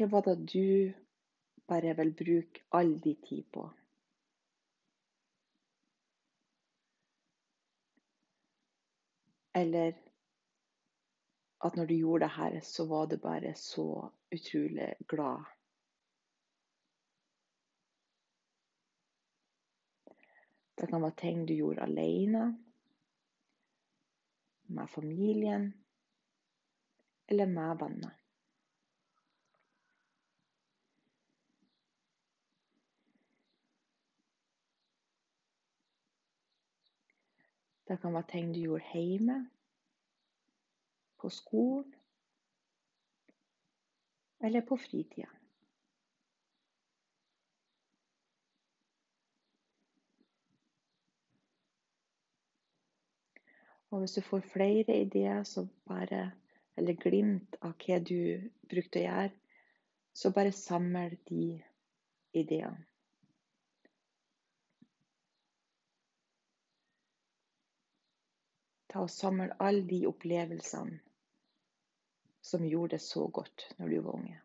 Hva 0.01 0.07
var 0.09 0.23
det 0.25 0.47
du 0.49 0.93
bare 1.69 1.91
vil 1.93 2.11
bruke 2.17 2.61
all 2.73 2.95
din 2.99 3.19
tid 3.21 3.43
på? 3.53 3.67
Eller 9.53 9.93
at 11.61 11.77
når 11.77 11.85
du 11.85 11.93
gjorde 11.93 12.25
det 12.25 12.31
her, 12.33 12.59
så 12.65 12.85
var 12.89 13.05
du 13.11 13.17
bare 13.21 13.53
så 13.55 14.09
utrolig 14.33 14.95
glad. 15.07 15.43
Det 20.81 20.89
kan 20.89 21.01
være 21.01 21.19
ting 21.21 21.45
du 21.45 21.53
gjorde 21.53 21.85
alene, 21.85 22.47
med 24.63 24.89
familien 24.89 25.69
eller 27.27 27.45
med 27.45 27.77
venner. 27.85 28.20
Det 37.91 37.97
kan 37.99 38.13
være 38.13 38.27
ting 38.31 38.53
du 38.55 38.59
gjorde 38.59 38.91
hjemme, 38.93 39.49
på 41.19 41.29
skolen 41.29 41.95
eller 44.39 44.61
på 44.67 44.77
fritida. 44.77 45.27
Og 53.89 53.99
hvis 53.99 54.11
du 54.11 54.21
får 54.21 54.39
flere 54.53 55.01
ideer 55.01 55.67
bare, 55.85 56.31
eller 56.77 56.93
glimt 56.93 57.59
av 57.61 57.75
hva 57.75 57.99
du 57.99 58.39
brukte 58.71 59.03
å 59.03 59.03
gjøre, 59.03 59.35
så 60.13 60.31
bare 60.31 60.55
samle 60.55 61.09
de 61.27 61.59
ideene. 62.33 62.90
Ta 68.91 69.05
og 69.05 69.09
Samle 69.09 69.55
alle 69.63 69.85
de 69.87 70.03
opplevelsene 70.09 70.99
som 72.43 72.65
gjorde 72.67 72.97
det 72.97 73.03
så 73.05 73.27
godt 73.27 73.69
når 73.77 73.87
du 73.87 74.01
var 74.01 74.17
unge. 74.17 74.39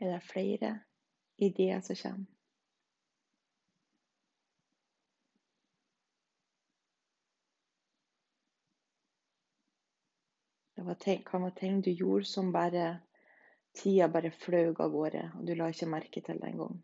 Er 0.00 0.12
det 0.12 0.22
flere 0.22 0.80
ideer 1.38 1.80
som 1.80 1.96
kommer? 2.02 2.26
Det 11.04 11.22
kan 11.26 11.42
være 11.42 11.58
ting 11.58 11.84
du 11.84 11.90
gjorde 11.90 12.24
som 12.24 12.52
bare 12.52 13.00
Tida 13.78 14.08
bare 14.10 14.30
fløy 14.30 14.72
av 14.72 14.90
gårde, 14.90 15.20
og 15.38 15.46
du 15.46 15.52
la 15.54 15.68
ikke 15.70 15.86
merke 15.86 16.20
til 16.24 16.40
det 16.40 16.48
engang. 16.48 16.78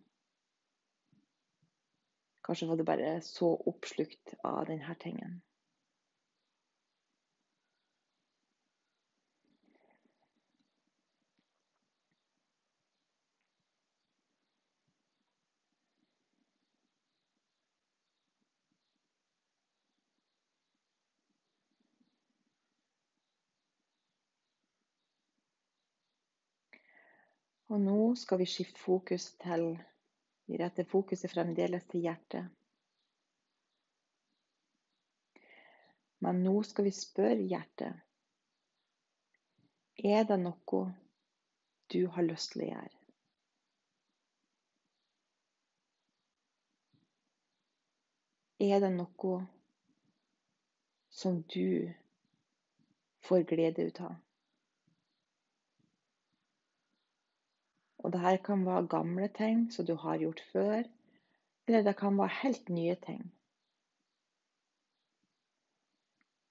Kanskje 2.45 2.69
var 2.69 2.79
du 2.79 2.85
bare 2.85 3.17
så 3.25 3.49
oppslukt 3.71 4.35
av 4.45 4.67
denne 4.69 4.95
tingen. 5.01 5.41
Og 27.73 27.81
nå 27.81 28.15
skal 28.21 28.39
vi 28.39 28.47
skifte 28.49 28.81
fokus 28.81 29.31
til 29.41 29.79
Vi 30.47 30.59
retter 30.61 30.85
fokuset 30.85 31.31
fremdeles 31.33 31.87
til 31.89 32.05
hjertet. 32.05 32.51
Men 36.21 36.43
nå 36.45 36.59
skal 36.69 36.85
vi 36.85 36.93
spørre 36.97 37.41
hjertet 37.41 37.95
Er 40.05 40.29
det 40.29 40.39
noe 40.43 40.83
du 41.93 42.07
har 42.13 42.27
lyst 42.27 42.53
til 42.53 42.67
å 42.67 42.69
gjøre? 42.69 43.01
Er 48.65 48.81
det 48.81 48.93
noe 48.95 49.39
som 51.11 51.43
du 51.53 51.93
får 53.27 53.45
glede 53.51 53.89
ut 53.89 54.01
av? 54.01 54.15
Og 58.05 58.13
det 58.13 58.21
her 58.21 58.37
kan 58.37 58.67
være 58.67 58.87
gamle 58.93 59.29
ting 59.33 59.73
som 59.73 59.87
du 59.89 59.95
har 59.97 60.19
gjort 60.21 60.41
før, 60.53 60.83
eller 61.67 61.83
det 61.83 61.97
kan 61.97 62.19
være 62.19 62.37
helt 62.43 62.69
nye 62.69 62.97
ting. 63.07 63.23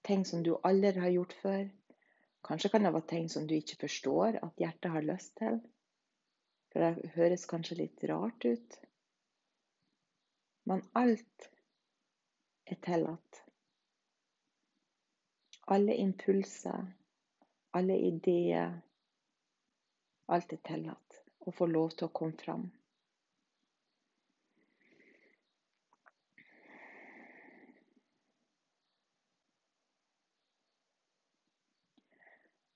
Ting 0.03 0.25
som 0.27 0.41
du 0.43 0.55
aldri 0.63 0.99
har 0.99 1.13
gjort 1.13 1.35
før. 1.41 1.67
Kanskje 2.43 2.71
kan 2.73 2.83
det 2.83 2.93
være 2.93 3.07
ting 3.07 3.29
som 3.31 3.45
du 3.47 3.53
ikke 3.53 3.77
forstår 3.85 4.39
at 4.41 4.57
hjertet 4.57 4.91
har 4.91 5.05
lyst 5.05 5.37
til. 5.37 5.61
For 6.71 6.81
det 6.81 7.13
høres 7.13 7.45
kanskje 7.45 7.77
litt 7.83 8.03
rart 8.09 8.49
ut. 8.49 8.79
Men 10.65 10.81
alt 10.97 11.49
er 12.65 12.81
tillatt. 12.81 13.43
Alle 15.67 15.95
impulser, 16.01 16.89
alle 17.77 18.01
ideer. 18.09 18.81
Alt 20.33 20.57
er 20.57 20.65
tillatt 20.65 21.02
og 21.43 21.53
få 21.53 21.67
lov 21.67 21.91
til 21.97 22.07
å 22.07 22.13
komme 22.15 22.39
fram. 22.39 22.65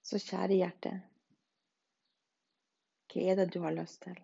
Så 0.07 0.19
kjære 0.23 0.55
hjerte, 0.55 0.91
hva 3.11 3.23
er 3.27 3.39
det 3.39 3.49
du 3.51 3.59
har 3.63 3.75
lyst 3.75 4.05
til? 4.05 4.15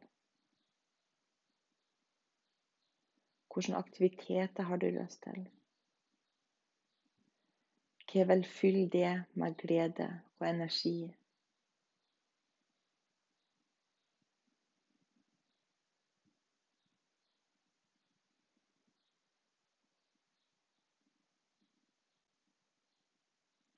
Hvilke 3.54 3.76
aktiviteter 3.78 4.70
har 4.70 4.80
du 4.80 4.88
lyst 4.96 5.20
til? 5.26 5.44
Hva 8.08 8.26
vil 8.32 8.46
fylle 8.48 8.88
det 8.96 9.12
med 9.34 9.60
glede 9.60 10.08
og 10.40 10.48
energi? 10.48 10.98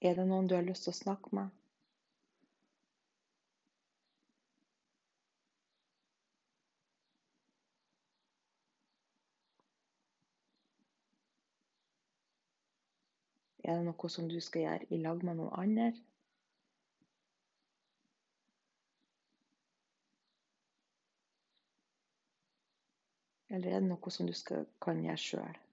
Er 0.05 0.13
det 0.17 0.23
noen 0.29 0.45
du 0.45 0.53
har 0.53 0.65
lyst 0.65 0.83
til 0.85 0.91
å 0.91 0.97
snakke 0.97 1.31
med? 1.33 1.53
Er 13.65 13.79
det 13.79 13.85
noe 13.87 14.09
som 14.13 14.27
du 14.29 14.37
skal 14.45 14.61
gjøre 14.67 14.91
i 14.93 15.01
lag 15.01 15.25
med 15.25 15.39
noen 15.41 15.57
andre? 15.63 15.89
Eller 23.49 23.73
er 23.73 23.81
det 23.81 23.89
noe 23.89 24.13
som 24.13 24.29
du 24.29 24.37
skal, 24.37 24.67
kan 24.85 25.01
gjøre 25.01 25.23
sjøl? 25.29 25.64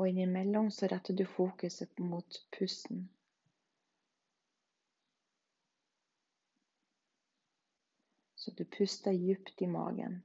Og 0.00 0.08
innimellom 0.08 0.70
så 0.72 0.86
retter 0.88 1.12
du 1.12 1.26
fokuset 1.28 1.98
mot 1.98 2.36
pusten. 2.56 3.02
Så 8.34 8.50
du 8.56 8.64
puster 8.64 9.12
dypt 9.12 9.60
i 9.62 9.66
magen, 9.68 10.22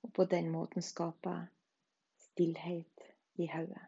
og 0.00 0.14
på 0.16 0.24
den 0.24 0.48
måten 0.50 0.82
skaper 0.82 1.44
stillhet 2.16 3.04
i 3.34 3.50
hodet. 3.52 3.84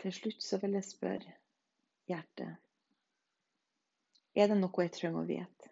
Til 0.00 0.18
slutt 0.22 0.42
så 0.48 0.64
vil 0.64 0.80
jeg 0.80 0.88
spørre 0.88 1.38
hjertet 2.08 2.69
er 4.34 4.46
det 4.50 4.56
noe 4.60 4.84
jeg 4.86 4.92
trenger 4.96 5.22
å 5.22 5.28
vite? 5.28 5.70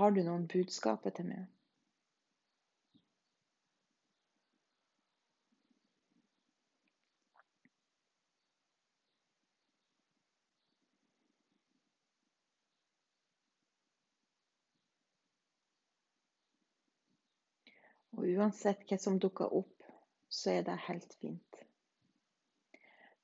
Har 0.00 0.12
du 0.16 0.22
noen 0.24 0.46
budskaper 0.48 1.12
til 1.16 1.26
meg? 1.28 1.48
Og 18.20 18.26
uansett 18.36 18.82
hva 18.88 18.96
som 19.00 19.18
dukker 19.24 19.52
opp, 19.60 19.84
så 20.40 20.54
er 20.56 20.64
det 20.70 20.78
helt 20.86 21.14
fint. 21.22 21.60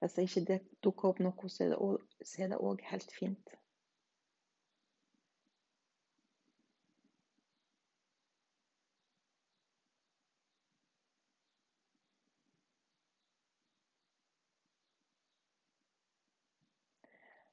Hvis 0.06 0.18
ikke 0.18 0.46
det 0.46 0.56
dukker 0.84 1.08
opp 1.08 1.18
noe, 1.18 1.48
så 1.50 1.64
er 1.66 2.50
det 2.52 2.58
òg 2.62 2.82
helt 2.90 3.12
fint. 3.12 3.54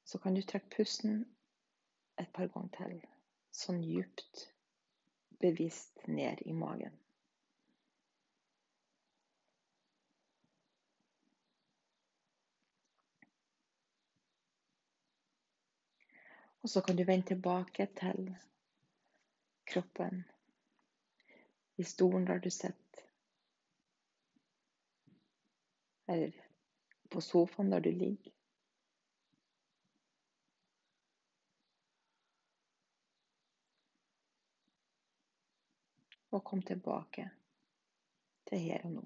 Så 0.05 0.19
kan 0.21 0.35
du 0.37 0.43
trekke 0.45 0.69
pusten 0.75 1.23
et 2.21 2.29
par 2.37 2.51
ganger 2.53 2.75
til, 2.77 2.99
sånn 3.49 3.81
djupt, 3.81 4.43
bevisst 5.41 6.05
ned 6.05 6.45
i 6.45 6.53
magen. 6.53 7.02
Og 16.63 16.69
så 16.69 16.81
kan 16.81 16.95
du 16.95 17.03
vende 17.03 17.27
tilbake 17.27 17.85
til 17.99 18.35
kroppen 19.67 20.23
i 21.77 21.83
stolen 21.83 22.27
der 22.27 22.39
du 22.39 22.49
sitter. 22.49 23.03
Eller 26.07 26.31
på 27.11 27.21
sofaen 27.21 27.71
der 27.71 27.79
du 27.79 27.89
ligger. 27.89 28.31
Og 36.31 36.43
kom 36.43 36.61
tilbake 36.61 37.29
til 38.47 38.59
her 38.59 38.85
og 38.85 38.91
nå. 38.91 39.05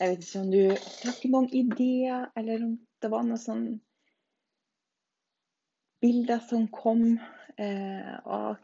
Jeg 0.00 0.10
vet 0.10 0.22
ikke 0.24 0.40
om 0.40 0.50
du 0.50 0.60
fikk 1.04 1.24
noen 1.28 1.46
ideer, 1.52 2.30
eller 2.40 2.62
om 2.64 2.76
det 3.04 3.10
var 3.12 3.24
noen 3.26 3.40
sånn 3.40 3.64
bilder 6.00 6.40
som 6.48 6.64
kom 6.72 7.02
eh, 7.60 8.14
av 8.24 8.56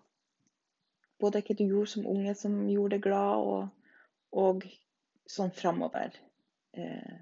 både 1.20 1.42
hva 1.44 1.56
du 1.58 1.64
gjorde 1.66 1.92
som 1.92 2.08
unge 2.08 2.32
som 2.40 2.56
gjorde 2.72 2.96
deg 2.96 3.04
glad, 3.04 3.44
og, 3.44 3.68
og 4.32 4.64
sånn 5.28 5.52
framover. 5.52 6.16
Eh, 6.72 7.20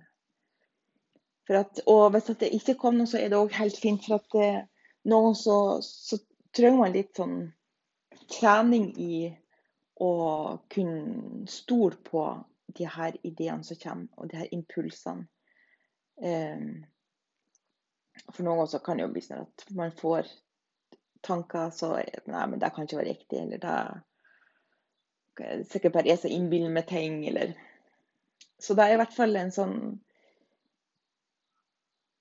og 1.90 2.06
hvis 2.14 2.30
det 2.38 2.54
ikke 2.54 2.78
kom 2.80 3.00
noe, 3.00 3.10
så 3.10 3.18
er 3.18 3.34
det 3.34 3.42
òg 3.42 3.58
helt 3.58 3.82
fint. 3.82 4.06
For 4.06 4.22
at 4.22 4.38
eh, 4.38 4.62
noen 5.10 5.34
så, 5.34 5.58
så 5.82 6.22
trenger 6.54 6.84
man 6.84 6.94
litt 6.94 7.18
sånn 7.18 7.38
trening 8.30 8.92
i 8.94 9.26
å 10.00 10.14
kunne 10.70 11.50
stole 11.50 11.98
på 12.06 12.28
de 12.78 12.88
her 12.90 13.16
ideene 13.22 13.64
som 13.64 13.78
kommer, 13.82 14.08
og 14.16 14.30
de 14.30 14.40
her 14.42 14.52
impulsene. 14.54 15.28
Um, 16.14 16.84
for 18.30 18.46
noen 18.46 18.60
ganger 18.62 18.82
kan 18.84 18.98
det 18.98 19.06
jo 19.06 19.12
bli 19.12 19.22
sånn 19.24 19.44
at 19.44 19.64
man 19.74 19.94
får 19.98 20.28
tanker 21.24 21.70
så 21.74 21.96
Nei, 22.30 22.46
men 22.46 22.60
det 22.62 22.70
kan 22.74 22.86
ikke 22.86 23.00
være 23.00 23.10
riktig, 23.10 23.40
eller 23.40 23.62
det 23.62 23.74
er 23.74 25.64
sikkert 25.66 25.96
bare 25.96 26.12
jeg 26.12 26.22
som 26.22 26.34
innbiller 26.34 26.72
meg 26.72 26.86
ting, 26.90 27.24
eller 27.26 27.54
Så 28.62 28.76
det 28.78 28.84
er 28.84 28.94
i 28.94 28.98
hvert 29.00 29.16
fall 29.16 29.36
en 29.36 29.52
sånn 29.54 29.78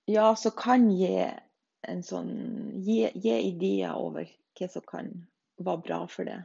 Ja, 0.10 0.34
så 0.36 0.52
kan 0.52 0.90
gi 0.92 1.14
en 1.88 2.02
sånn 2.04 2.34
gi 2.84 3.06
ideer 3.14 3.94
over 3.96 4.28
hva 4.58 4.68
som 4.72 4.84
kan 4.88 5.12
være 5.64 5.84
bra 5.86 6.00
for 6.12 6.28
det. 6.28 6.40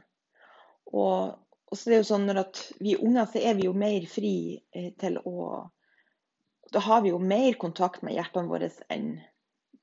Og 0.95 1.35
og 1.69 1.77
så 1.77 1.89
er 1.89 1.93
det 1.93 1.99
jo 2.01 2.07
sånn 2.09 2.25
når 2.25 2.39
vi 2.81 2.95
er 2.95 3.03
unger, 3.05 3.27
så 3.29 3.41
er 3.45 3.57
vi 3.57 3.67
jo 3.67 3.73
mer 3.77 4.05
fri 4.09 4.35
eh, 4.73 4.89
til 4.99 5.19
å 5.25 5.35
Da 6.69 6.81
har 6.85 7.01
vi 7.01 7.09
jo 7.09 7.17
mer 7.17 7.55
kontakt 7.57 8.03
med 8.05 8.13
hjertene 8.13 8.49
våre 8.49 8.69
enn 8.93 9.15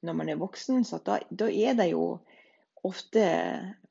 når 0.07 0.14
man 0.14 0.29
er 0.31 0.38
voksen. 0.38 0.85
Så 0.87 1.01
da, 1.03 1.18
da, 1.31 1.49
er 1.51 1.75
det 1.75 1.88
jo 1.90 2.20
ofte 2.87 3.25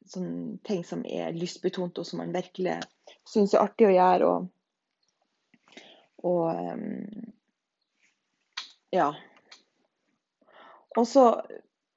sånne 0.08 0.62
ting 0.63 0.84
som 0.88 1.01
er 1.03 1.36
lystbetont, 1.36 1.97
og 1.99 2.08
som 2.08 2.21
man 2.21 2.31
virkelig 2.31 2.77
syns 3.27 3.55
er 3.55 3.65
artig 3.65 3.89
å 3.89 3.95
gjøre. 3.97 4.29
Og, 4.31 4.47
og 6.31 6.45
um, 6.71 7.27
ja. 8.95 9.10
Og 10.95 11.08
så, 11.12 11.25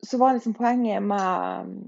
så 0.03 0.19
var 0.19 0.35
liksom 0.35 0.59
poenget 0.59 1.03
med 1.07 1.79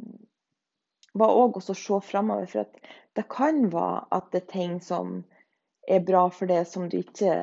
var 1.13 1.35
òg 1.35 1.59
å 1.59 1.63
se 1.65 2.01
framover. 2.07 2.47
For 2.51 2.67
at 2.67 2.77
det 3.19 3.27
kan 3.33 3.67
være 3.73 4.07
at 4.17 4.31
det 4.33 4.45
er 4.45 4.53
ting 4.53 4.79
som 4.85 5.21
er 5.89 6.05
bra 6.07 6.29
for 6.31 6.51
det 6.51 6.65
som 6.71 6.89
du 6.89 7.01
ikke 7.01 7.35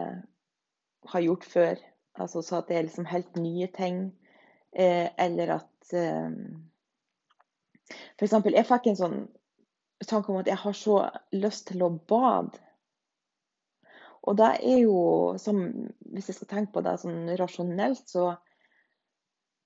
har 1.11 1.25
gjort 1.25 1.45
før. 1.45 1.83
Altså 2.17 2.41
så 2.41 2.61
at 2.61 2.69
det 2.69 2.77
er 2.77 2.87
liksom 2.87 3.09
helt 3.09 3.35
nye 3.39 3.67
ting. 3.73 3.99
Eh, 4.71 5.09
eller 5.17 5.57
at 5.59 5.93
eh, 5.93 6.31
F.eks. 8.17 8.33
jeg 8.51 8.67
fikk 8.67 8.89
en 8.91 8.99
sånn 8.99 9.19
tanke 10.05 10.31
om 10.31 10.39
at 10.41 10.49
jeg 10.49 10.59
har 10.61 10.75
så 10.77 10.97
lyst 11.33 11.69
til 11.71 11.83
å 11.85 11.91
bade. 12.09 12.59
Og 14.27 14.35
det 14.37 14.49
er 14.59 14.81
jo 14.83 14.97
som 15.39 15.61
Hvis 16.11 16.27
jeg 16.29 16.35
skal 16.35 16.49
tenke 16.51 16.73
på 16.75 16.83
det 16.83 16.97
sånn 17.01 17.29
rasjonelt, 17.39 18.03
så 18.09 18.33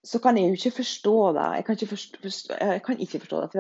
så 0.04 0.20
kan 0.20 0.38
jeg 0.38 0.50
jo 0.50 0.58
ikke 0.58 0.78
forstå 0.82 1.18
det. 1.38 1.48
Jeg 1.56 1.66
kan 1.66 1.76
ikke 1.78 1.88
forstå, 1.88 2.54
jeg 2.60 2.82
kan 2.86 3.00
ikke 3.00 3.20
forstå 3.20 3.42
det. 3.42 3.52
For 3.52 3.58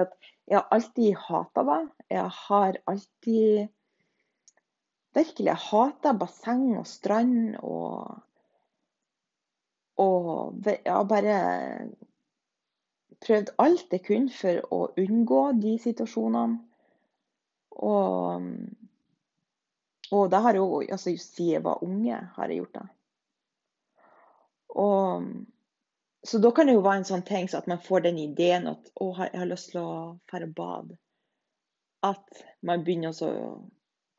jeg 0.47 0.57
har 0.57 0.67
alltid 0.71 1.13
hata 1.27 1.63
det. 1.69 1.81
Jeg 2.09 2.29
har 2.47 2.77
alltid 2.87 3.67
virkelig 5.13 5.53
hata 5.53 6.13
basseng 6.17 6.77
og 6.79 6.87
strand 6.87 7.55
og 7.61 8.19
Og 10.01 10.55
jeg 10.65 10.79
har 10.93 11.03
bare 11.03 11.37
prøvd 13.21 13.51
alt 13.59 13.91
jeg 13.91 14.01
kunne 14.05 14.33
for 14.33 14.61
å 14.73 14.79
unngå 14.97 15.41
de 15.61 15.75
situasjonene. 15.83 16.57
Og, 17.71 18.47
og 20.11 20.31
det 20.31 20.41
har 20.45 20.57
jo 20.57 20.65
altså 20.81 21.13
siden 21.13 21.51
jeg 21.53 21.63
var 21.67 21.83
unge, 21.85 22.17
har 22.35 22.49
jeg 22.49 22.63
gjort 22.63 22.79
det. 22.79 22.87
Og 24.81 25.29
så 26.23 26.37
da 26.37 26.51
kan 26.51 26.69
det 26.69 26.75
jo 26.75 26.83
være 26.85 27.01
en 27.01 27.07
sånn 27.07 27.23
ting 27.25 27.47
så 27.49 27.61
at 27.61 27.69
man 27.69 27.81
får 27.81 28.05
den 28.05 28.19
ideen 28.21 28.67
at 28.69 28.91
å, 29.01 29.09
jeg 29.17 29.39
har 29.41 29.49
lyst 29.49 29.71
til 29.71 29.81
å 29.81 29.93
dra 30.29 30.43
og 30.45 30.55
bade. 30.57 30.97
At 32.05 32.43
man 32.65 32.85
begynner 32.85 33.13
å 33.13 33.31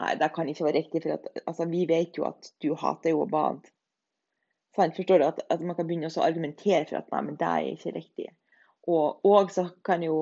Nei, 0.02 0.16
det 0.18 0.32
kan 0.34 0.48
ikke 0.50 0.64
være 0.64 0.80
riktig, 0.80 1.00
for 1.04 1.14
at, 1.14 1.26
altså, 1.46 1.64
vi 1.70 1.84
vet 1.86 2.16
jo 2.18 2.24
at 2.26 2.48
du 2.64 2.72
hater 2.74 3.12
jo 3.12 3.20
å 3.22 3.28
bade. 3.30 3.70
Sånn, 4.74 4.94
forstår 4.96 5.20
du? 5.20 5.24
At, 5.28 5.42
at, 5.52 5.60
man 5.62 5.76
kan 5.78 5.86
begynne 5.86 6.08
å 6.10 6.24
argumentere 6.24 6.88
for 6.88 6.98
at 6.98 7.12
nei, 7.12 7.20
men 7.28 7.36
det 7.38 7.50
er 7.50 7.68
ikke 7.68 7.92
riktig. 7.94 8.26
Og, 8.90 9.22
og 9.28 9.52
så 9.54 9.68
kan 9.86 10.02
jo 10.02 10.16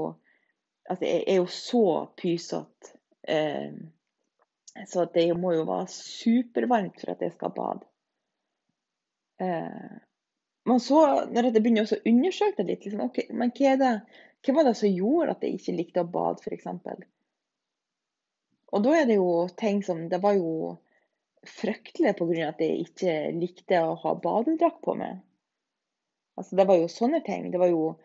Altså, 0.91 1.05
jeg 1.07 1.23
er 1.29 1.37
jo 1.39 1.47
så 1.55 1.83
pysete. 2.19 2.89
Eh, 3.31 3.75
så 4.91 5.05
det 5.15 5.29
må 5.39 5.53
jo 5.55 5.67
være 5.69 5.87
supervarmt 5.93 6.97
for 6.99 7.13
at 7.13 7.21
jeg 7.23 7.35
skal 7.37 7.53
bade. 7.55 7.87
Eh, 9.39 9.93
men 10.71 10.83
så, 10.83 11.01
når 11.27 11.49
jeg 11.49 11.63
begynner 11.65 11.87
å 11.89 12.03
undersøke 12.07 12.63
det 12.63 12.69
litt, 12.69 12.85
liksom, 12.87 13.01
okay, 13.09 13.27
men 13.35 13.51
hva, 13.57 13.73
det, 13.81 13.95
hva, 14.47 14.55
var 14.55 14.69
det 14.69 14.77
som 14.79 14.93
gjorde 14.93 15.35
at 15.35 15.43
jeg 15.43 15.57
ikke 15.59 15.75
likte 15.79 16.05
å 16.05 16.11
bade, 16.15 16.45
f.eks.? 16.45 16.69
Og 18.71 18.85
da 18.85 18.95
er 18.95 19.09
det 19.09 19.17
jo 19.19 19.33
ting 19.59 19.81
som 19.83 20.05
Det 20.13 20.21
var 20.23 20.37
jo 20.39 20.77
fryktelig 21.43 22.15
pga. 22.19 22.53
at 22.53 22.61
jeg 22.63 22.85
ikke 22.85 23.15
likte 23.35 23.83
å 23.83 23.97
ha 23.99 24.15
badedrakt 24.15 24.79
på 24.85 24.95
meg. 24.95 25.19
Altså, 26.39 26.57
det 26.57 26.69
var 26.69 26.79
jo 26.79 26.93
sånne 26.93 27.23
ting. 27.27 27.51
Det 27.51 27.59
var 27.61 27.73
jo 27.73 27.97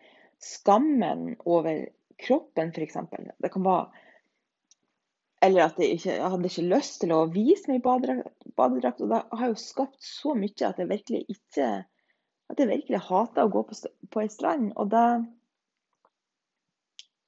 skammen 0.42 1.36
over 1.44 1.86
kroppen, 2.18 2.72
f.eks. 2.74 2.98
Det 3.38 3.52
kan 3.52 3.64
være 3.64 4.04
Eller 5.44 5.68
at 5.68 5.78
jeg, 5.78 6.00
ikke, 6.00 6.14
jeg 6.16 6.30
hadde 6.32 6.48
ikke 6.48 6.70
lyst 6.72 7.02
til 7.02 7.12
å 7.12 7.26
vise 7.30 7.70
meg 7.70 7.78
i 7.78 7.84
badedrakt. 8.56 9.02
og 9.04 9.12
det 9.12 9.20
har 9.30 9.50
jo 9.52 9.60
skapt 9.60 10.00
så 10.02 10.34
mye 10.34 10.66
at 10.66 10.80
jeg 10.80 10.90
virkelig 10.90 11.26
ikke 11.30 11.68
at 12.52 12.60
jeg 12.60 12.70
virkelig 12.70 13.02
hater 13.08 13.46
å 13.46 13.52
gå 13.52 13.62
på, 13.66 13.78
på 14.10 14.22
ei 14.22 14.30
strand. 14.32 14.70
Og 14.76 14.90
da 14.92 15.06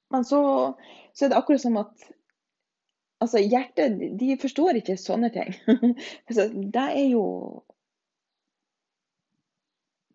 Men 0.09 0.23
så, 0.25 0.39
så, 1.13 1.25
er 1.25 1.29
det 1.29 1.37
akkurat 1.37 1.61
som 1.65 1.77
at 1.81 2.07
Altså, 3.19 3.41
hjertet 3.43 3.97
De 4.19 4.37
forstår 4.39 4.79
ikke 4.79 4.95
sånne 4.97 5.27
ting. 5.33 5.51
så 6.35 6.47
det 6.47 6.85
er 6.85 7.09
jo 7.11 7.25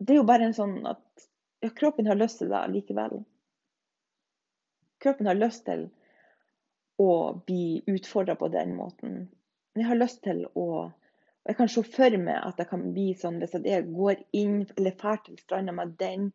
Det 0.01 0.15
er 0.15 0.19
jo 0.19 0.27
bare 0.27 0.49
en 0.49 0.57
sånn 0.57 0.79
at 0.89 1.27
ja, 1.61 1.69
kroppen 1.69 2.09
har 2.09 2.17
lyst 2.19 2.41
til 2.41 2.49
det 2.51 2.65
likevel. 2.73 3.21
Kroppen 5.01 5.29
har 5.29 5.37
lyst 5.37 5.63
til 5.69 5.87
å 7.01 7.07
bli 7.47 7.83
utfordra 7.89 8.35
på 8.35 8.49
den 8.51 8.75
måten. 8.75 9.15
Den 9.75 9.87
har 9.87 9.97
lyst 9.97 10.21
til 10.27 10.43
å 10.53 10.91
og 11.45 11.51
Jeg 11.51 11.57
kan 11.59 11.69
se 11.69 11.83
for 11.85 12.17
meg 12.17 12.39
at 12.41 12.57
det 12.57 12.65
kan 12.71 12.83
bli 12.93 13.11
sånn 13.21 13.37
hvis 13.37 13.51
jeg 13.53 13.85
går 13.93 14.23
inn 14.33 14.63
eller 14.79 14.95
drar 14.97 15.19
til 15.21 15.37
stranda 15.37 15.75
med 15.77 15.91
den 15.99 16.31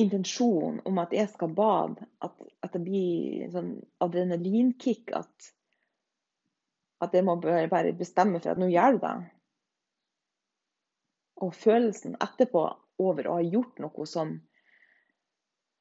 intensjonen 0.00 0.80
om 0.88 0.98
at 1.02 1.12
jeg 1.12 1.28
skal 1.34 1.52
bade, 1.54 2.06
at, 2.24 2.32
at 2.64 2.72
det 2.72 2.80
blir 2.86 3.50
sånn 3.52 3.74
adrenalinkick. 4.02 5.12
At, 5.14 5.50
at 7.04 7.12
jeg 7.14 7.26
må 7.28 7.36
bare 7.44 7.92
bestemme 7.92 8.40
for 8.40 8.54
at 8.54 8.62
nå 8.62 8.70
gjør 8.72 8.96
du 8.96 9.04
det. 9.04 9.14
Og 11.44 11.54
følelsen 11.60 12.16
etterpå 12.24 12.64
over 13.04 13.28
å 13.28 13.36
ha 13.36 13.44
gjort 13.44 13.84
noe 13.84 14.08
som, 14.08 14.32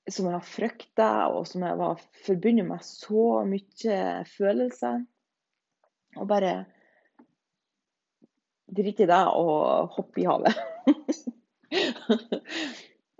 som 0.09 0.27
jeg 0.27 0.35
har 0.35 0.47
frykta, 0.51 1.09
og 1.31 1.47
som 1.47 1.63
jeg 1.63 1.79
var 1.79 2.05
forbundet 2.25 2.67
med 2.67 2.85
så 2.85 3.25
mye 3.47 3.99
følelser. 4.35 5.05
Og 6.19 6.29
bare 6.29 6.55
drit 8.75 9.03
i 9.03 9.09
det 9.09 9.23
og 9.39 9.97
hoppe 9.97 10.23
i 10.23 10.27
havet. 10.27 10.63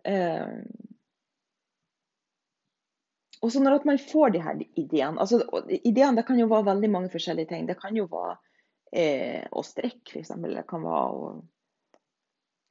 eh, 0.09 0.55
og 3.43 3.51
så 3.51 3.59
når 3.59 3.83
man 3.87 3.99
får 3.99 4.33
de 4.33 4.41
her 4.43 4.59
ideene 4.79 5.19
altså 5.19 5.41
Ideene 5.83 6.21
det 6.21 6.27
kan 6.27 6.39
jo 6.39 6.47
være 6.51 6.69
veldig 6.71 6.89
mange 6.91 7.11
forskjellige 7.11 7.51
ting. 7.51 7.67
Det 7.67 7.79
kan 7.79 7.95
jo 7.97 8.05
være 8.11 8.37
eh, 8.95 9.43
å 9.51 9.63
strekke, 9.65 10.13
f.eks. 10.13 10.31
Det 10.43 10.63
kan 10.69 10.85
være 10.85 11.17
å 11.17 11.33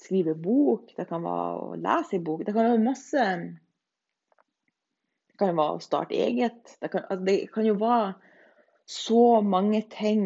skrive 0.03 0.35
bok. 0.38 0.95
Det 0.97 1.07
kan 1.11 1.25
være 1.25 1.61
å 1.61 1.77
lese 1.77 2.18
en 2.18 2.27
bok. 2.27 2.47
Det 2.47 2.55
kan 2.55 2.71
være 2.71 2.85
masse 2.85 3.27
Det 5.29 5.40
kan 5.40 5.53
jo 5.53 5.59
være 5.61 5.77
å 5.77 5.85
starte 5.85 6.16
eget. 6.16 6.77
Det 6.81 6.92
kan, 6.92 7.09
altså 7.09 7.29
det 7.29 7.38
kan 7.53 7.68
jo 7.68 7.77
være 7.81 8.14
så 8.88 9.40
mange 9.45 9.85
ting 9.92 10.25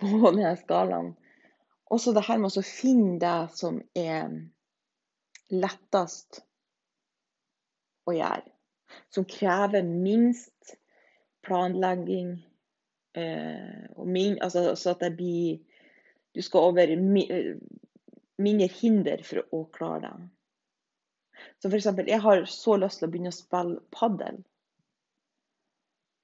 på 0.00 0.14
denne 0.24 0.56
skalaen. 0.60 1.12
Også 1.92 2.14
det 2.16 2.24
her 2.24 2.40
med 2.40 2.56
å 2.56 2.64
finne 2.64 3.18
det 3.20 3.36
som 3.56 3.80
er 3.98 4.32
lettest 5.52 6.40
å 8.08 8.14
gjøre. 8.16 8.48
Som 9.12 9.26
krever 9.28 9.84
minst 9.84 10.76
planlegging. 11.44 12.38
Eh, 13.16 13.84
og 13.96 14.08
min, 14.08 14.38
altså, 14.40 14.72
så 14.76 14.94
at 14.94 15.04
det 15.04 15.16
blir 15.18 15.60
Du 16.32 16.40
skal 16.40 16.64
over 16.70 16.88
mindre 18.40 18.68
hinder 18.72 19.20
for 19.28 19.42
å 19.52 19.66
klare 19.68 20.00
det. 20.06 20.28
Så 21.60 21.68
eksempel, 21.68 22.08
jeg 22.08 22.24
har 22.24 22.44
så 22.48 22.78
lyst 22.80 23.02
til 23.02 23.10
å 23.10 23.12
begynne 23.12 23.32
å 23.32 23.36
spille 23.36 23.82
padel. 23.92 24.38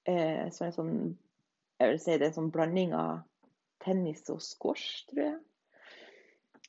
Eh, 0.09 0.49
så 0.49 0.65
en 0.65 0.73
sånn 0.79 0.95
Jeg 1.79 1.93
vil 1.93 2.01
si 2.01 2.17
det 2.17 2.25
er 2.25 2.31
en 2.31 2.39
sånn 2.39 2.55
blanding 2.55 2.97
av 2.97 3.21
tennis 3.85 4.25
og 4.33 4.41
squash, 4.43 5.05
tror 5.11 5.23
jeg. 5.23 5.37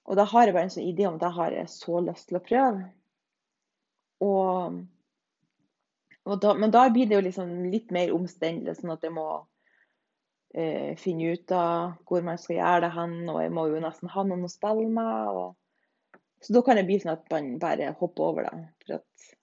Og 0.10 0.18
da 0.18 0.26
har 0.26 0.48
jeg 0.48 0.56
bare 0.56 0.66
en 0.66 0.74
sånn 0.74 0.90
idé 0.90 1.06
om 1.06 1.20
at 1.20 1.28
jeg 1.28 1.38
har 1.38 1.56
så 1.70 2.00
lyst 2.02 2.32
til 2.32 2.40
å 2.40 2.46
prøve. 2.46 2.88
Og, 4.26 4.80
og 6.26 6.42
da, 6.42 6.56
men 6.58 6.74
da 6.74 6.88
blir 6.90 7.08
det 7.10 7.20
jo 7.20 7.26
liksom 7.28 7.54
litt 7.70 7.94
mer 7.94 8.16
omstendelig, 8.16 8.80
sånn 8.80 8.96
at 8.96 9.06
jeg 9.06 9.14
må 9.16 9.28
eh, 10.58 10.98
finne 11.00 11.36
ut 11.38 11.54
av 11.54 11.94
hvor 12.10 12.26
man 12.26 12.42
skal 12.42 12.58
gjøre 12.58 12.84
det 12.88 12.92
hen, 12.98 13.16
og 13.30 13.42
jeg 13.44 13.54
må 13.54 13.68
jo 13.70 13.86
nesten 13.86 14.12
ha 14.16 14.26
noen 14.26 14.50
å 14.50 14.52
spille 14.52 14.90
med. 14.98 15.40
Og, 15.44 16.20
så 16.42 16.58
da 16.58 16.66
kan 16.66 16.82
det 16.82 16.88
bli 16.90 16.98
sånn 17.04 17.14
at 17.14 17.30
man 17.30 17.54
bare 17.62 17.94
hopper 18.02 18.32
over 18.32 18.50
det, 18.50 18.66
for 18.82 19.00
at 19.00 19.34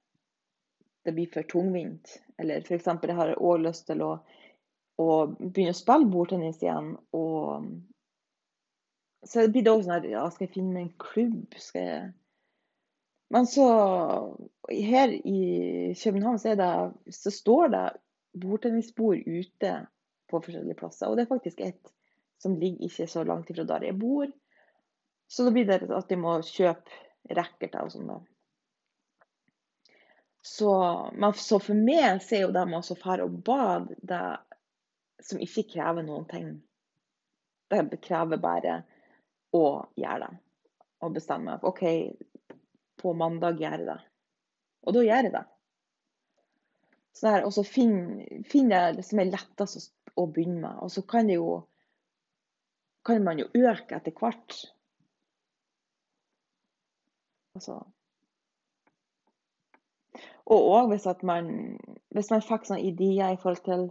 det 1.07 1.15
blir 1.15 1.31
for 1.31 1.47
tungvint. 1.47 2.19
Eller 2.43 2.67
f.eks. 2.67 2.91
jeg 2.91 3.21
har 3.23 3.37
òg 3.39 3.63
lyst 3.63 3.87
til 3.87 4.03
å, 4.03 4.17
å 4.99 5.11
begynne 5.39 5.77
å 5.77 5.79
spille 5.79 6.11
bordtennis 6.11 6.59
igjen. 6.59 6.97
og 7.15 7.71
så 9.27 9.49
blir 9.51 9.65
det 9.65 9.73
også 9.73 9.89
sånn 9.89 9.99
at 9.99 10.09
ja, 10.11 10.23
skal 10.31 10.47
jeg 10.47 10.55
finne 10.55 10.75
meg 10.75 10.87
en 10.87 10.95
klubb? 11.03 11.59
Skal 11.61 11.87
jeg 11.87 12.07
Men 13.35 13.49
så 13.51 13.67
Her 14.71 15.11
i 15.11 15.41
København 15.99 16.39
så, 16.39 16.55
det, 16.59 16.71
så 17.15 17.33
står 17.35 17.73
det 17.75 17.85
bordtennisbord 18.39 19.27
ute 19.27 19.73
på 20.31 20.41
forskjellige 20.43 20.79
plasser. 20.79 21.09
Og 21.09 21.17
det 21.17 21.27
er 21.27 21.33
faktisk 21.33 21.63
et 21.65 21.93
som 22.43 22.57
ligger 22.61 22.87
ikke 22.87 23.07
så 23.09 23.25
langt 23.25 23.51
ifra 23.51 23.65
der 23.65 23.87
jeg 23.89 23.99
bor. 23.99 24.31
Så 25.29 25.47
da 25.47 25.53
blir 25.55 25.67
det 25.67 25.81
at 25.91 26.11
jeg 26.11 26.21
må 26.21 26.37
kjøpe 26.45 27.35
racketer 27.37 27.87
og 27.87 27.95
sånn, 27.95 28.11
da. 28.11 28.19
Så, 30.47 30.71
men, 31.19 31.33
så, 31.35 31.59
for 31.59 31.75
meg 31.75 32.21
så 32.23 32.37
er 32.37 32.45
jo 32.45 32.53
det 32.55 32.67
med 32.71 32.79
å 32.79 32.99
dra 33.01 33.17
og 33.25 33.39
bade 33.47 33.97
det 34.07 34.27
som 35.27 35.41
ikke 35.43 35.65
krever 35.73 36.07
noen 36.07 36.29
ting. 36.31 36.53
Det 37.73 37.99
krever 38.05 38.39
bare 38.39 38.77
og 39.57 40.01
gjør 40.01 40.27
det. 40.27 40.33
Og 41.05 41.15
bestemme 41.15 41.59
OK, 41.67 41.83
på 42.97 43.13
mandag 43.13 43.61
gjør 43.61 43.77
jeg 43.79 43.89
det. 43.89 43.99
Og 44.87 44.97
da 44.97 45.05
gjør 45.05 45.29
jeg 45.29 45.35
det. 45.35 45.45
Så 47.17 47.27
der, 47.27 47.45
og 47.49 47.53
så 47.57 47.65
finner 47.65 48.45
finn 48.45 48.73
jeg 48.73 48.97
det 48.99 49.05
som 49.09 49.21
er 49.23 49.31
lettest 49.33 49.93
å 50.21 50.27
begynne 50.29 50.61
med. 50.67 50.81
Og 50.85 50.93
så 50.93 51.03
kan, 51.09 51.29
det 51.29 51.39
jo, 51.39 51.61
kan 53.07 53.25
man 53.25 53.41
jo 53.41 53.49
øke 53.57 53.97
etter 53.97 54.13
hvert. 54.17 54.57
Altså. 57.57 57.79
Og 60.47 60.69
òg 60.77 60.93
hvis, 60.93 61.09
man, 61.27 61.49
hvis 62.15 62.29
man 62.31 62.45
fikk 62.45 62.69
sånne 62.69 62.85
ideer 62.85 63.33
i 63.33 63.41
forhold 63.41 63.65
til 63.65 63.89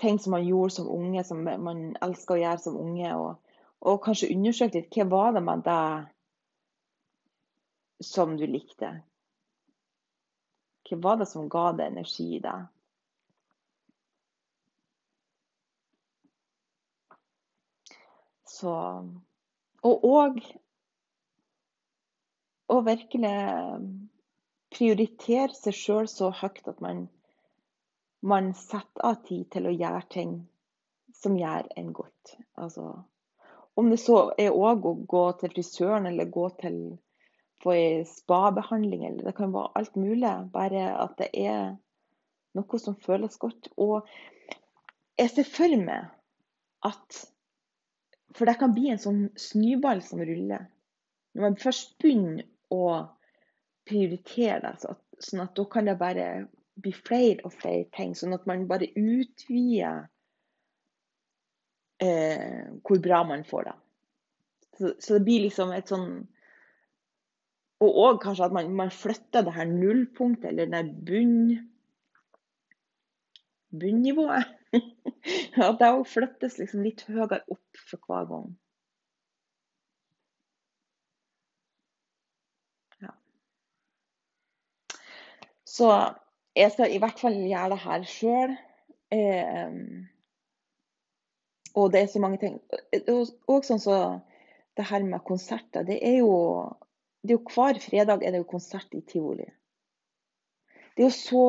ting 0.00 0.18
som 0.20 0.34
man 0.34 0.44
gjorde 0.44 0.74
som 0.74 0.90
unge, 0.90 1.22
som 1.24 1.46
man 1.46 1.94
elsker 2.02 2.36
å 2.36 2.42
gjøre 2.42 2.64
som 2.64 2.76
unge. 2.80 3.14
og 3.14 3.38
og 3.80 4.02
kanskje 4.04 4.32
undersøke 4.34 4.80
litt 4.80 4.96
hva 4.96 5.06
var 5.12 5.36
det 5.36 5.42
med 5.44 5.62
deg 5.64 6.10
som 8.04 8.36
du 8.36 8.44
likte? 8.48 8.90
Hva 10.88 10.98
var 11.06 11.20
det 11.20 11.28
som 11.30 11.48
ga 11.48 11.70
deg 11.78 11.92
energi 11.92 12.26
i 12.36 12.42
deg? 12.44 12.68
Så 18.50 18.72
Og 19.88 20.02
òg 20.04 20.40
å 22.70 22.80
virkelig 22.84 23.36
prioritere 24.74 25.54
seg 25.56 25.76
sjøl 25.78 26.08
så 26.10 26.28
høyt 26.36 26.68
at 26.68 26.82
man, 26.84 27.06
man 28.20 28.52
setter 28.58 29.06
av 29.08 29.22
tid 29.24 29.48
til 29.54 29.70
å 29.70 29.72
gjøre 29.72 30.02
ting 30.12 30.34
som 31.16 31.38
gjør 31.38 31.70
en 31.80 31.94
godt. 31.96 32.34
Altså 32.60 32.90
om 33.80 33.90
det 33.92 34.00
så 34.02 34.18
er 34.38 34.54
òg 34.54 34.86
å 34.86 34.96
gå 35.08 35.24
til 35.40 35.52
frisøren 35.54 36.08
eller 36.10 36.30
gå 36.32 36.46
til 36.60 36.76
få 37.60 37.74
ei 37.76 38.04
spabehandling, 38.08 39.04
eller 39.06 39.28
det 39.28 39.36
kan 39.36 39.52
være 39.52 39.72
alt 39.76 39.96
mulig. 40.00 40.32
Bare 40.52 40.86
at 41.02 41.16
det 41.20 41.30
er 41.36 41.74
noe 42.56 42.80
som 42.80 42.96
føles 43.04 43.36
godt. 43.40 43.70
Og 43.76 44.08
jeg 45.20 45.32
ser 45.34 45.48
for 45.48 45.76
meg 45.82 46.08
at 46.86 47.26
For 48.30 48.46
det 48.46 48.60
kan 48.60 48.70
bli 48.70 48.92
en 48.92 49.00
sånn 49.02 49.24
snøball 49.34 50.04
som 50.06 50.20
ruller. 50.22 50.68
Når 51.34 51.42
man 51.42 51.56
først 51.58 51.96
begynner 51.98 52.44
å 52.70 52.84
prioritere 53.90 54.60
det, 54.62 54.92
sånn 55.18 55.42
at 55.42 55.56
da 55.58 55.64
kan 55.66 55.90
det 55.90 55.96
bare 55.98 56.26
bli 56.78 56.92
flere 56.94 57.42
og 57.42 57.56
flere 57.56 57.88
ting. 57.96 58.14
Sånn 58.14 58.36
at 58.36 58.46
man 58.46 58.68
bare 58.70 58.86
utvider 58.94 60.06
eh, 62.02 62.68
hvor 62.86 63.00
bra 63.02 63.22
man 63.28 63.44
får 63.44 63.70
det. 63.70 63.74
Så, 64.78 64.92
så, 64.98 65.16
det 65.16 65.24
blir 65.26 65.44
liksom 65.46 65.72
et 65.76 65.90
sånn 65.90 66.12
Og 67.84 67.96
òg 68.04 68.18
kanskje 68.22 68.46
at 68.46 68.54
man, 68.54 68.70
man, 68.76 68.90
flytter 68.92 69.44
det 69.44 69.54
her 69.56 69.68
nullpunktet, 69.68 70.50
eller 70.52 70.68
det 70.68 70.82
bunn 71.08 71.36
bunnivået. 73.70 74.50
at 75.64 75.78
det 75.80 75.88
òg 75.88 76.04
flyttes 76.10 76.58
liksom 76.60 76.82
litt 76.84 77.06
høyere 77.08 77.40
opp 77.48 77.80
for 77.88 78.04
hver 78.04 78.28
gang. 78.28 78.50
Så 85.70 85.90
jeg 86.56 86.72
skal 86.74 86.92
i 86.92 86.98
hvert 87.00 87.20
fall 87.20 87.36
gjøre 87.46 87.72
det 87.74 87.82
her 87.84 88.06
sjøl. 88.10 88.56
Eh, 89.14 89.76
og 91.74 91.92
det 91.92 92.02
er 92.02 92.10
så 92.10 92.20
mange 92.22 92.40
ting. 92.42 92.58
Og 93.48 93.66
sånn 93.66 93.82
så 93.82 93.96
det 94.76 94.86
her 94.88 95.04
med 95.06 95.24
konserter. 95.26 95.84
Det 95.86 95.98
er 96.06 96.20
jo, 96.20 96.34
det 97.22 97.34
er 97.34 97.38
jo 97.38 97.54
Hver 97.54 97.80
fredag 97.82 98.24
er 98.24 98.34
det 98.34 98.42
jo 98.42 98.50
konsert 98.50 98.94
i 98.96 99.02
tivoli. 99.06 99.46
Det 100.96 101.04
er 101.04 101.08
jo 101.08 101.16
så 101.16 101.44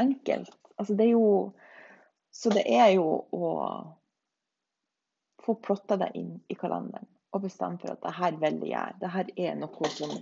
enkelt. 0.00 0.56
Altså 0.76 0.96
det 0.96 1.06
er 1.06 1.16
jo 1.16 1.52
Så 2.30 2.50
det 2.54 2.62
er 2.70 2.92
jo 2.94 3.06
å 3.34 3.46
få 5.42 5.56
plotta 5.58 5.96
det 5.98 6.12
inn 6.14 6.36
i 6.46 6.54
kalenderen 6.54 7.08
og 7.34 7.42
bestemme 7.42 7.78
for 7.82 7.90
at 7.90 8.02
det 8.04 8.12
her 8.14 8.36
vil 8.38 8.60
jeg 8.62 8.70
gjøre. 8.70 8.98
Det 9.00 9.10
her 9.10 9.32
er 9.36 9.56
noe 9.58 9.90
som 9.90 10.12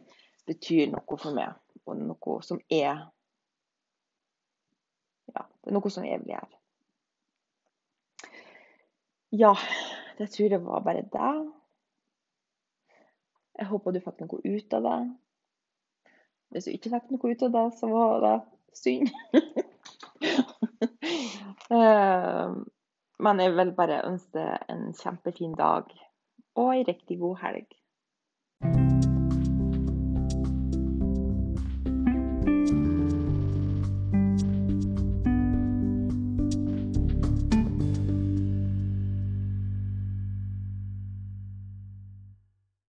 betyr 0.49 0.89
noe 0.93 1.19
for 1.21 1.37
meg, 1.37 1.53
og 1.85 2.01
noe 2.01 2.39
som 2.45 2.61
er 2.73 3.05
Ja, 5.35 5.45
det 5.45 5.69
er 5.69 5.77
noe 5.77 5.93
som 5.93 6.07
jeg 6.09 6.23
vil 6.23 6.33
gjøre. 6.33 6.58
Ja, 9.31 9.55
det 10.19 10.31
tror 10.33 10.51
jeg 10.51 10.65
var 10.65 10.81
bare 10.81 11.03
det. 11.03 11.33
Jeg 13.59 13.67
håper 13.69 13.93
du 13.93 14.01
fikk 14.01 14.23
noe 14.23 14.41
ut 14.45 14.77
av 14.79 14.87
det. 14.87 14.99
Hvis 16.49 16.69
du 16.69 16.73
ikke 16.73 16.93
fikk 16.95 17.11
noe 17.13 17.33
ut 17.33 17.45
av 17.45 17.53
det, 17.57 17.65
så 17.77 17.91
var 17.93 18.25
det 18.25 18.37
synd. 18.79 19.13
Eh, 21.69 22.53
men 23.21 23.41
jeg 23.43 23.53
vil 23.53 23.71
bare 23.77 23.99
ønske 24.09 24.33
deg 24.39 24.71
en 24.73 24.87
kjempefin 24.97 25.53
dag 25.59 25.91
og 26.57 26.71
ei 26.73 26.87
riktig 26.89 27.19
god 27.21 27.37
helg. 27.43 27.67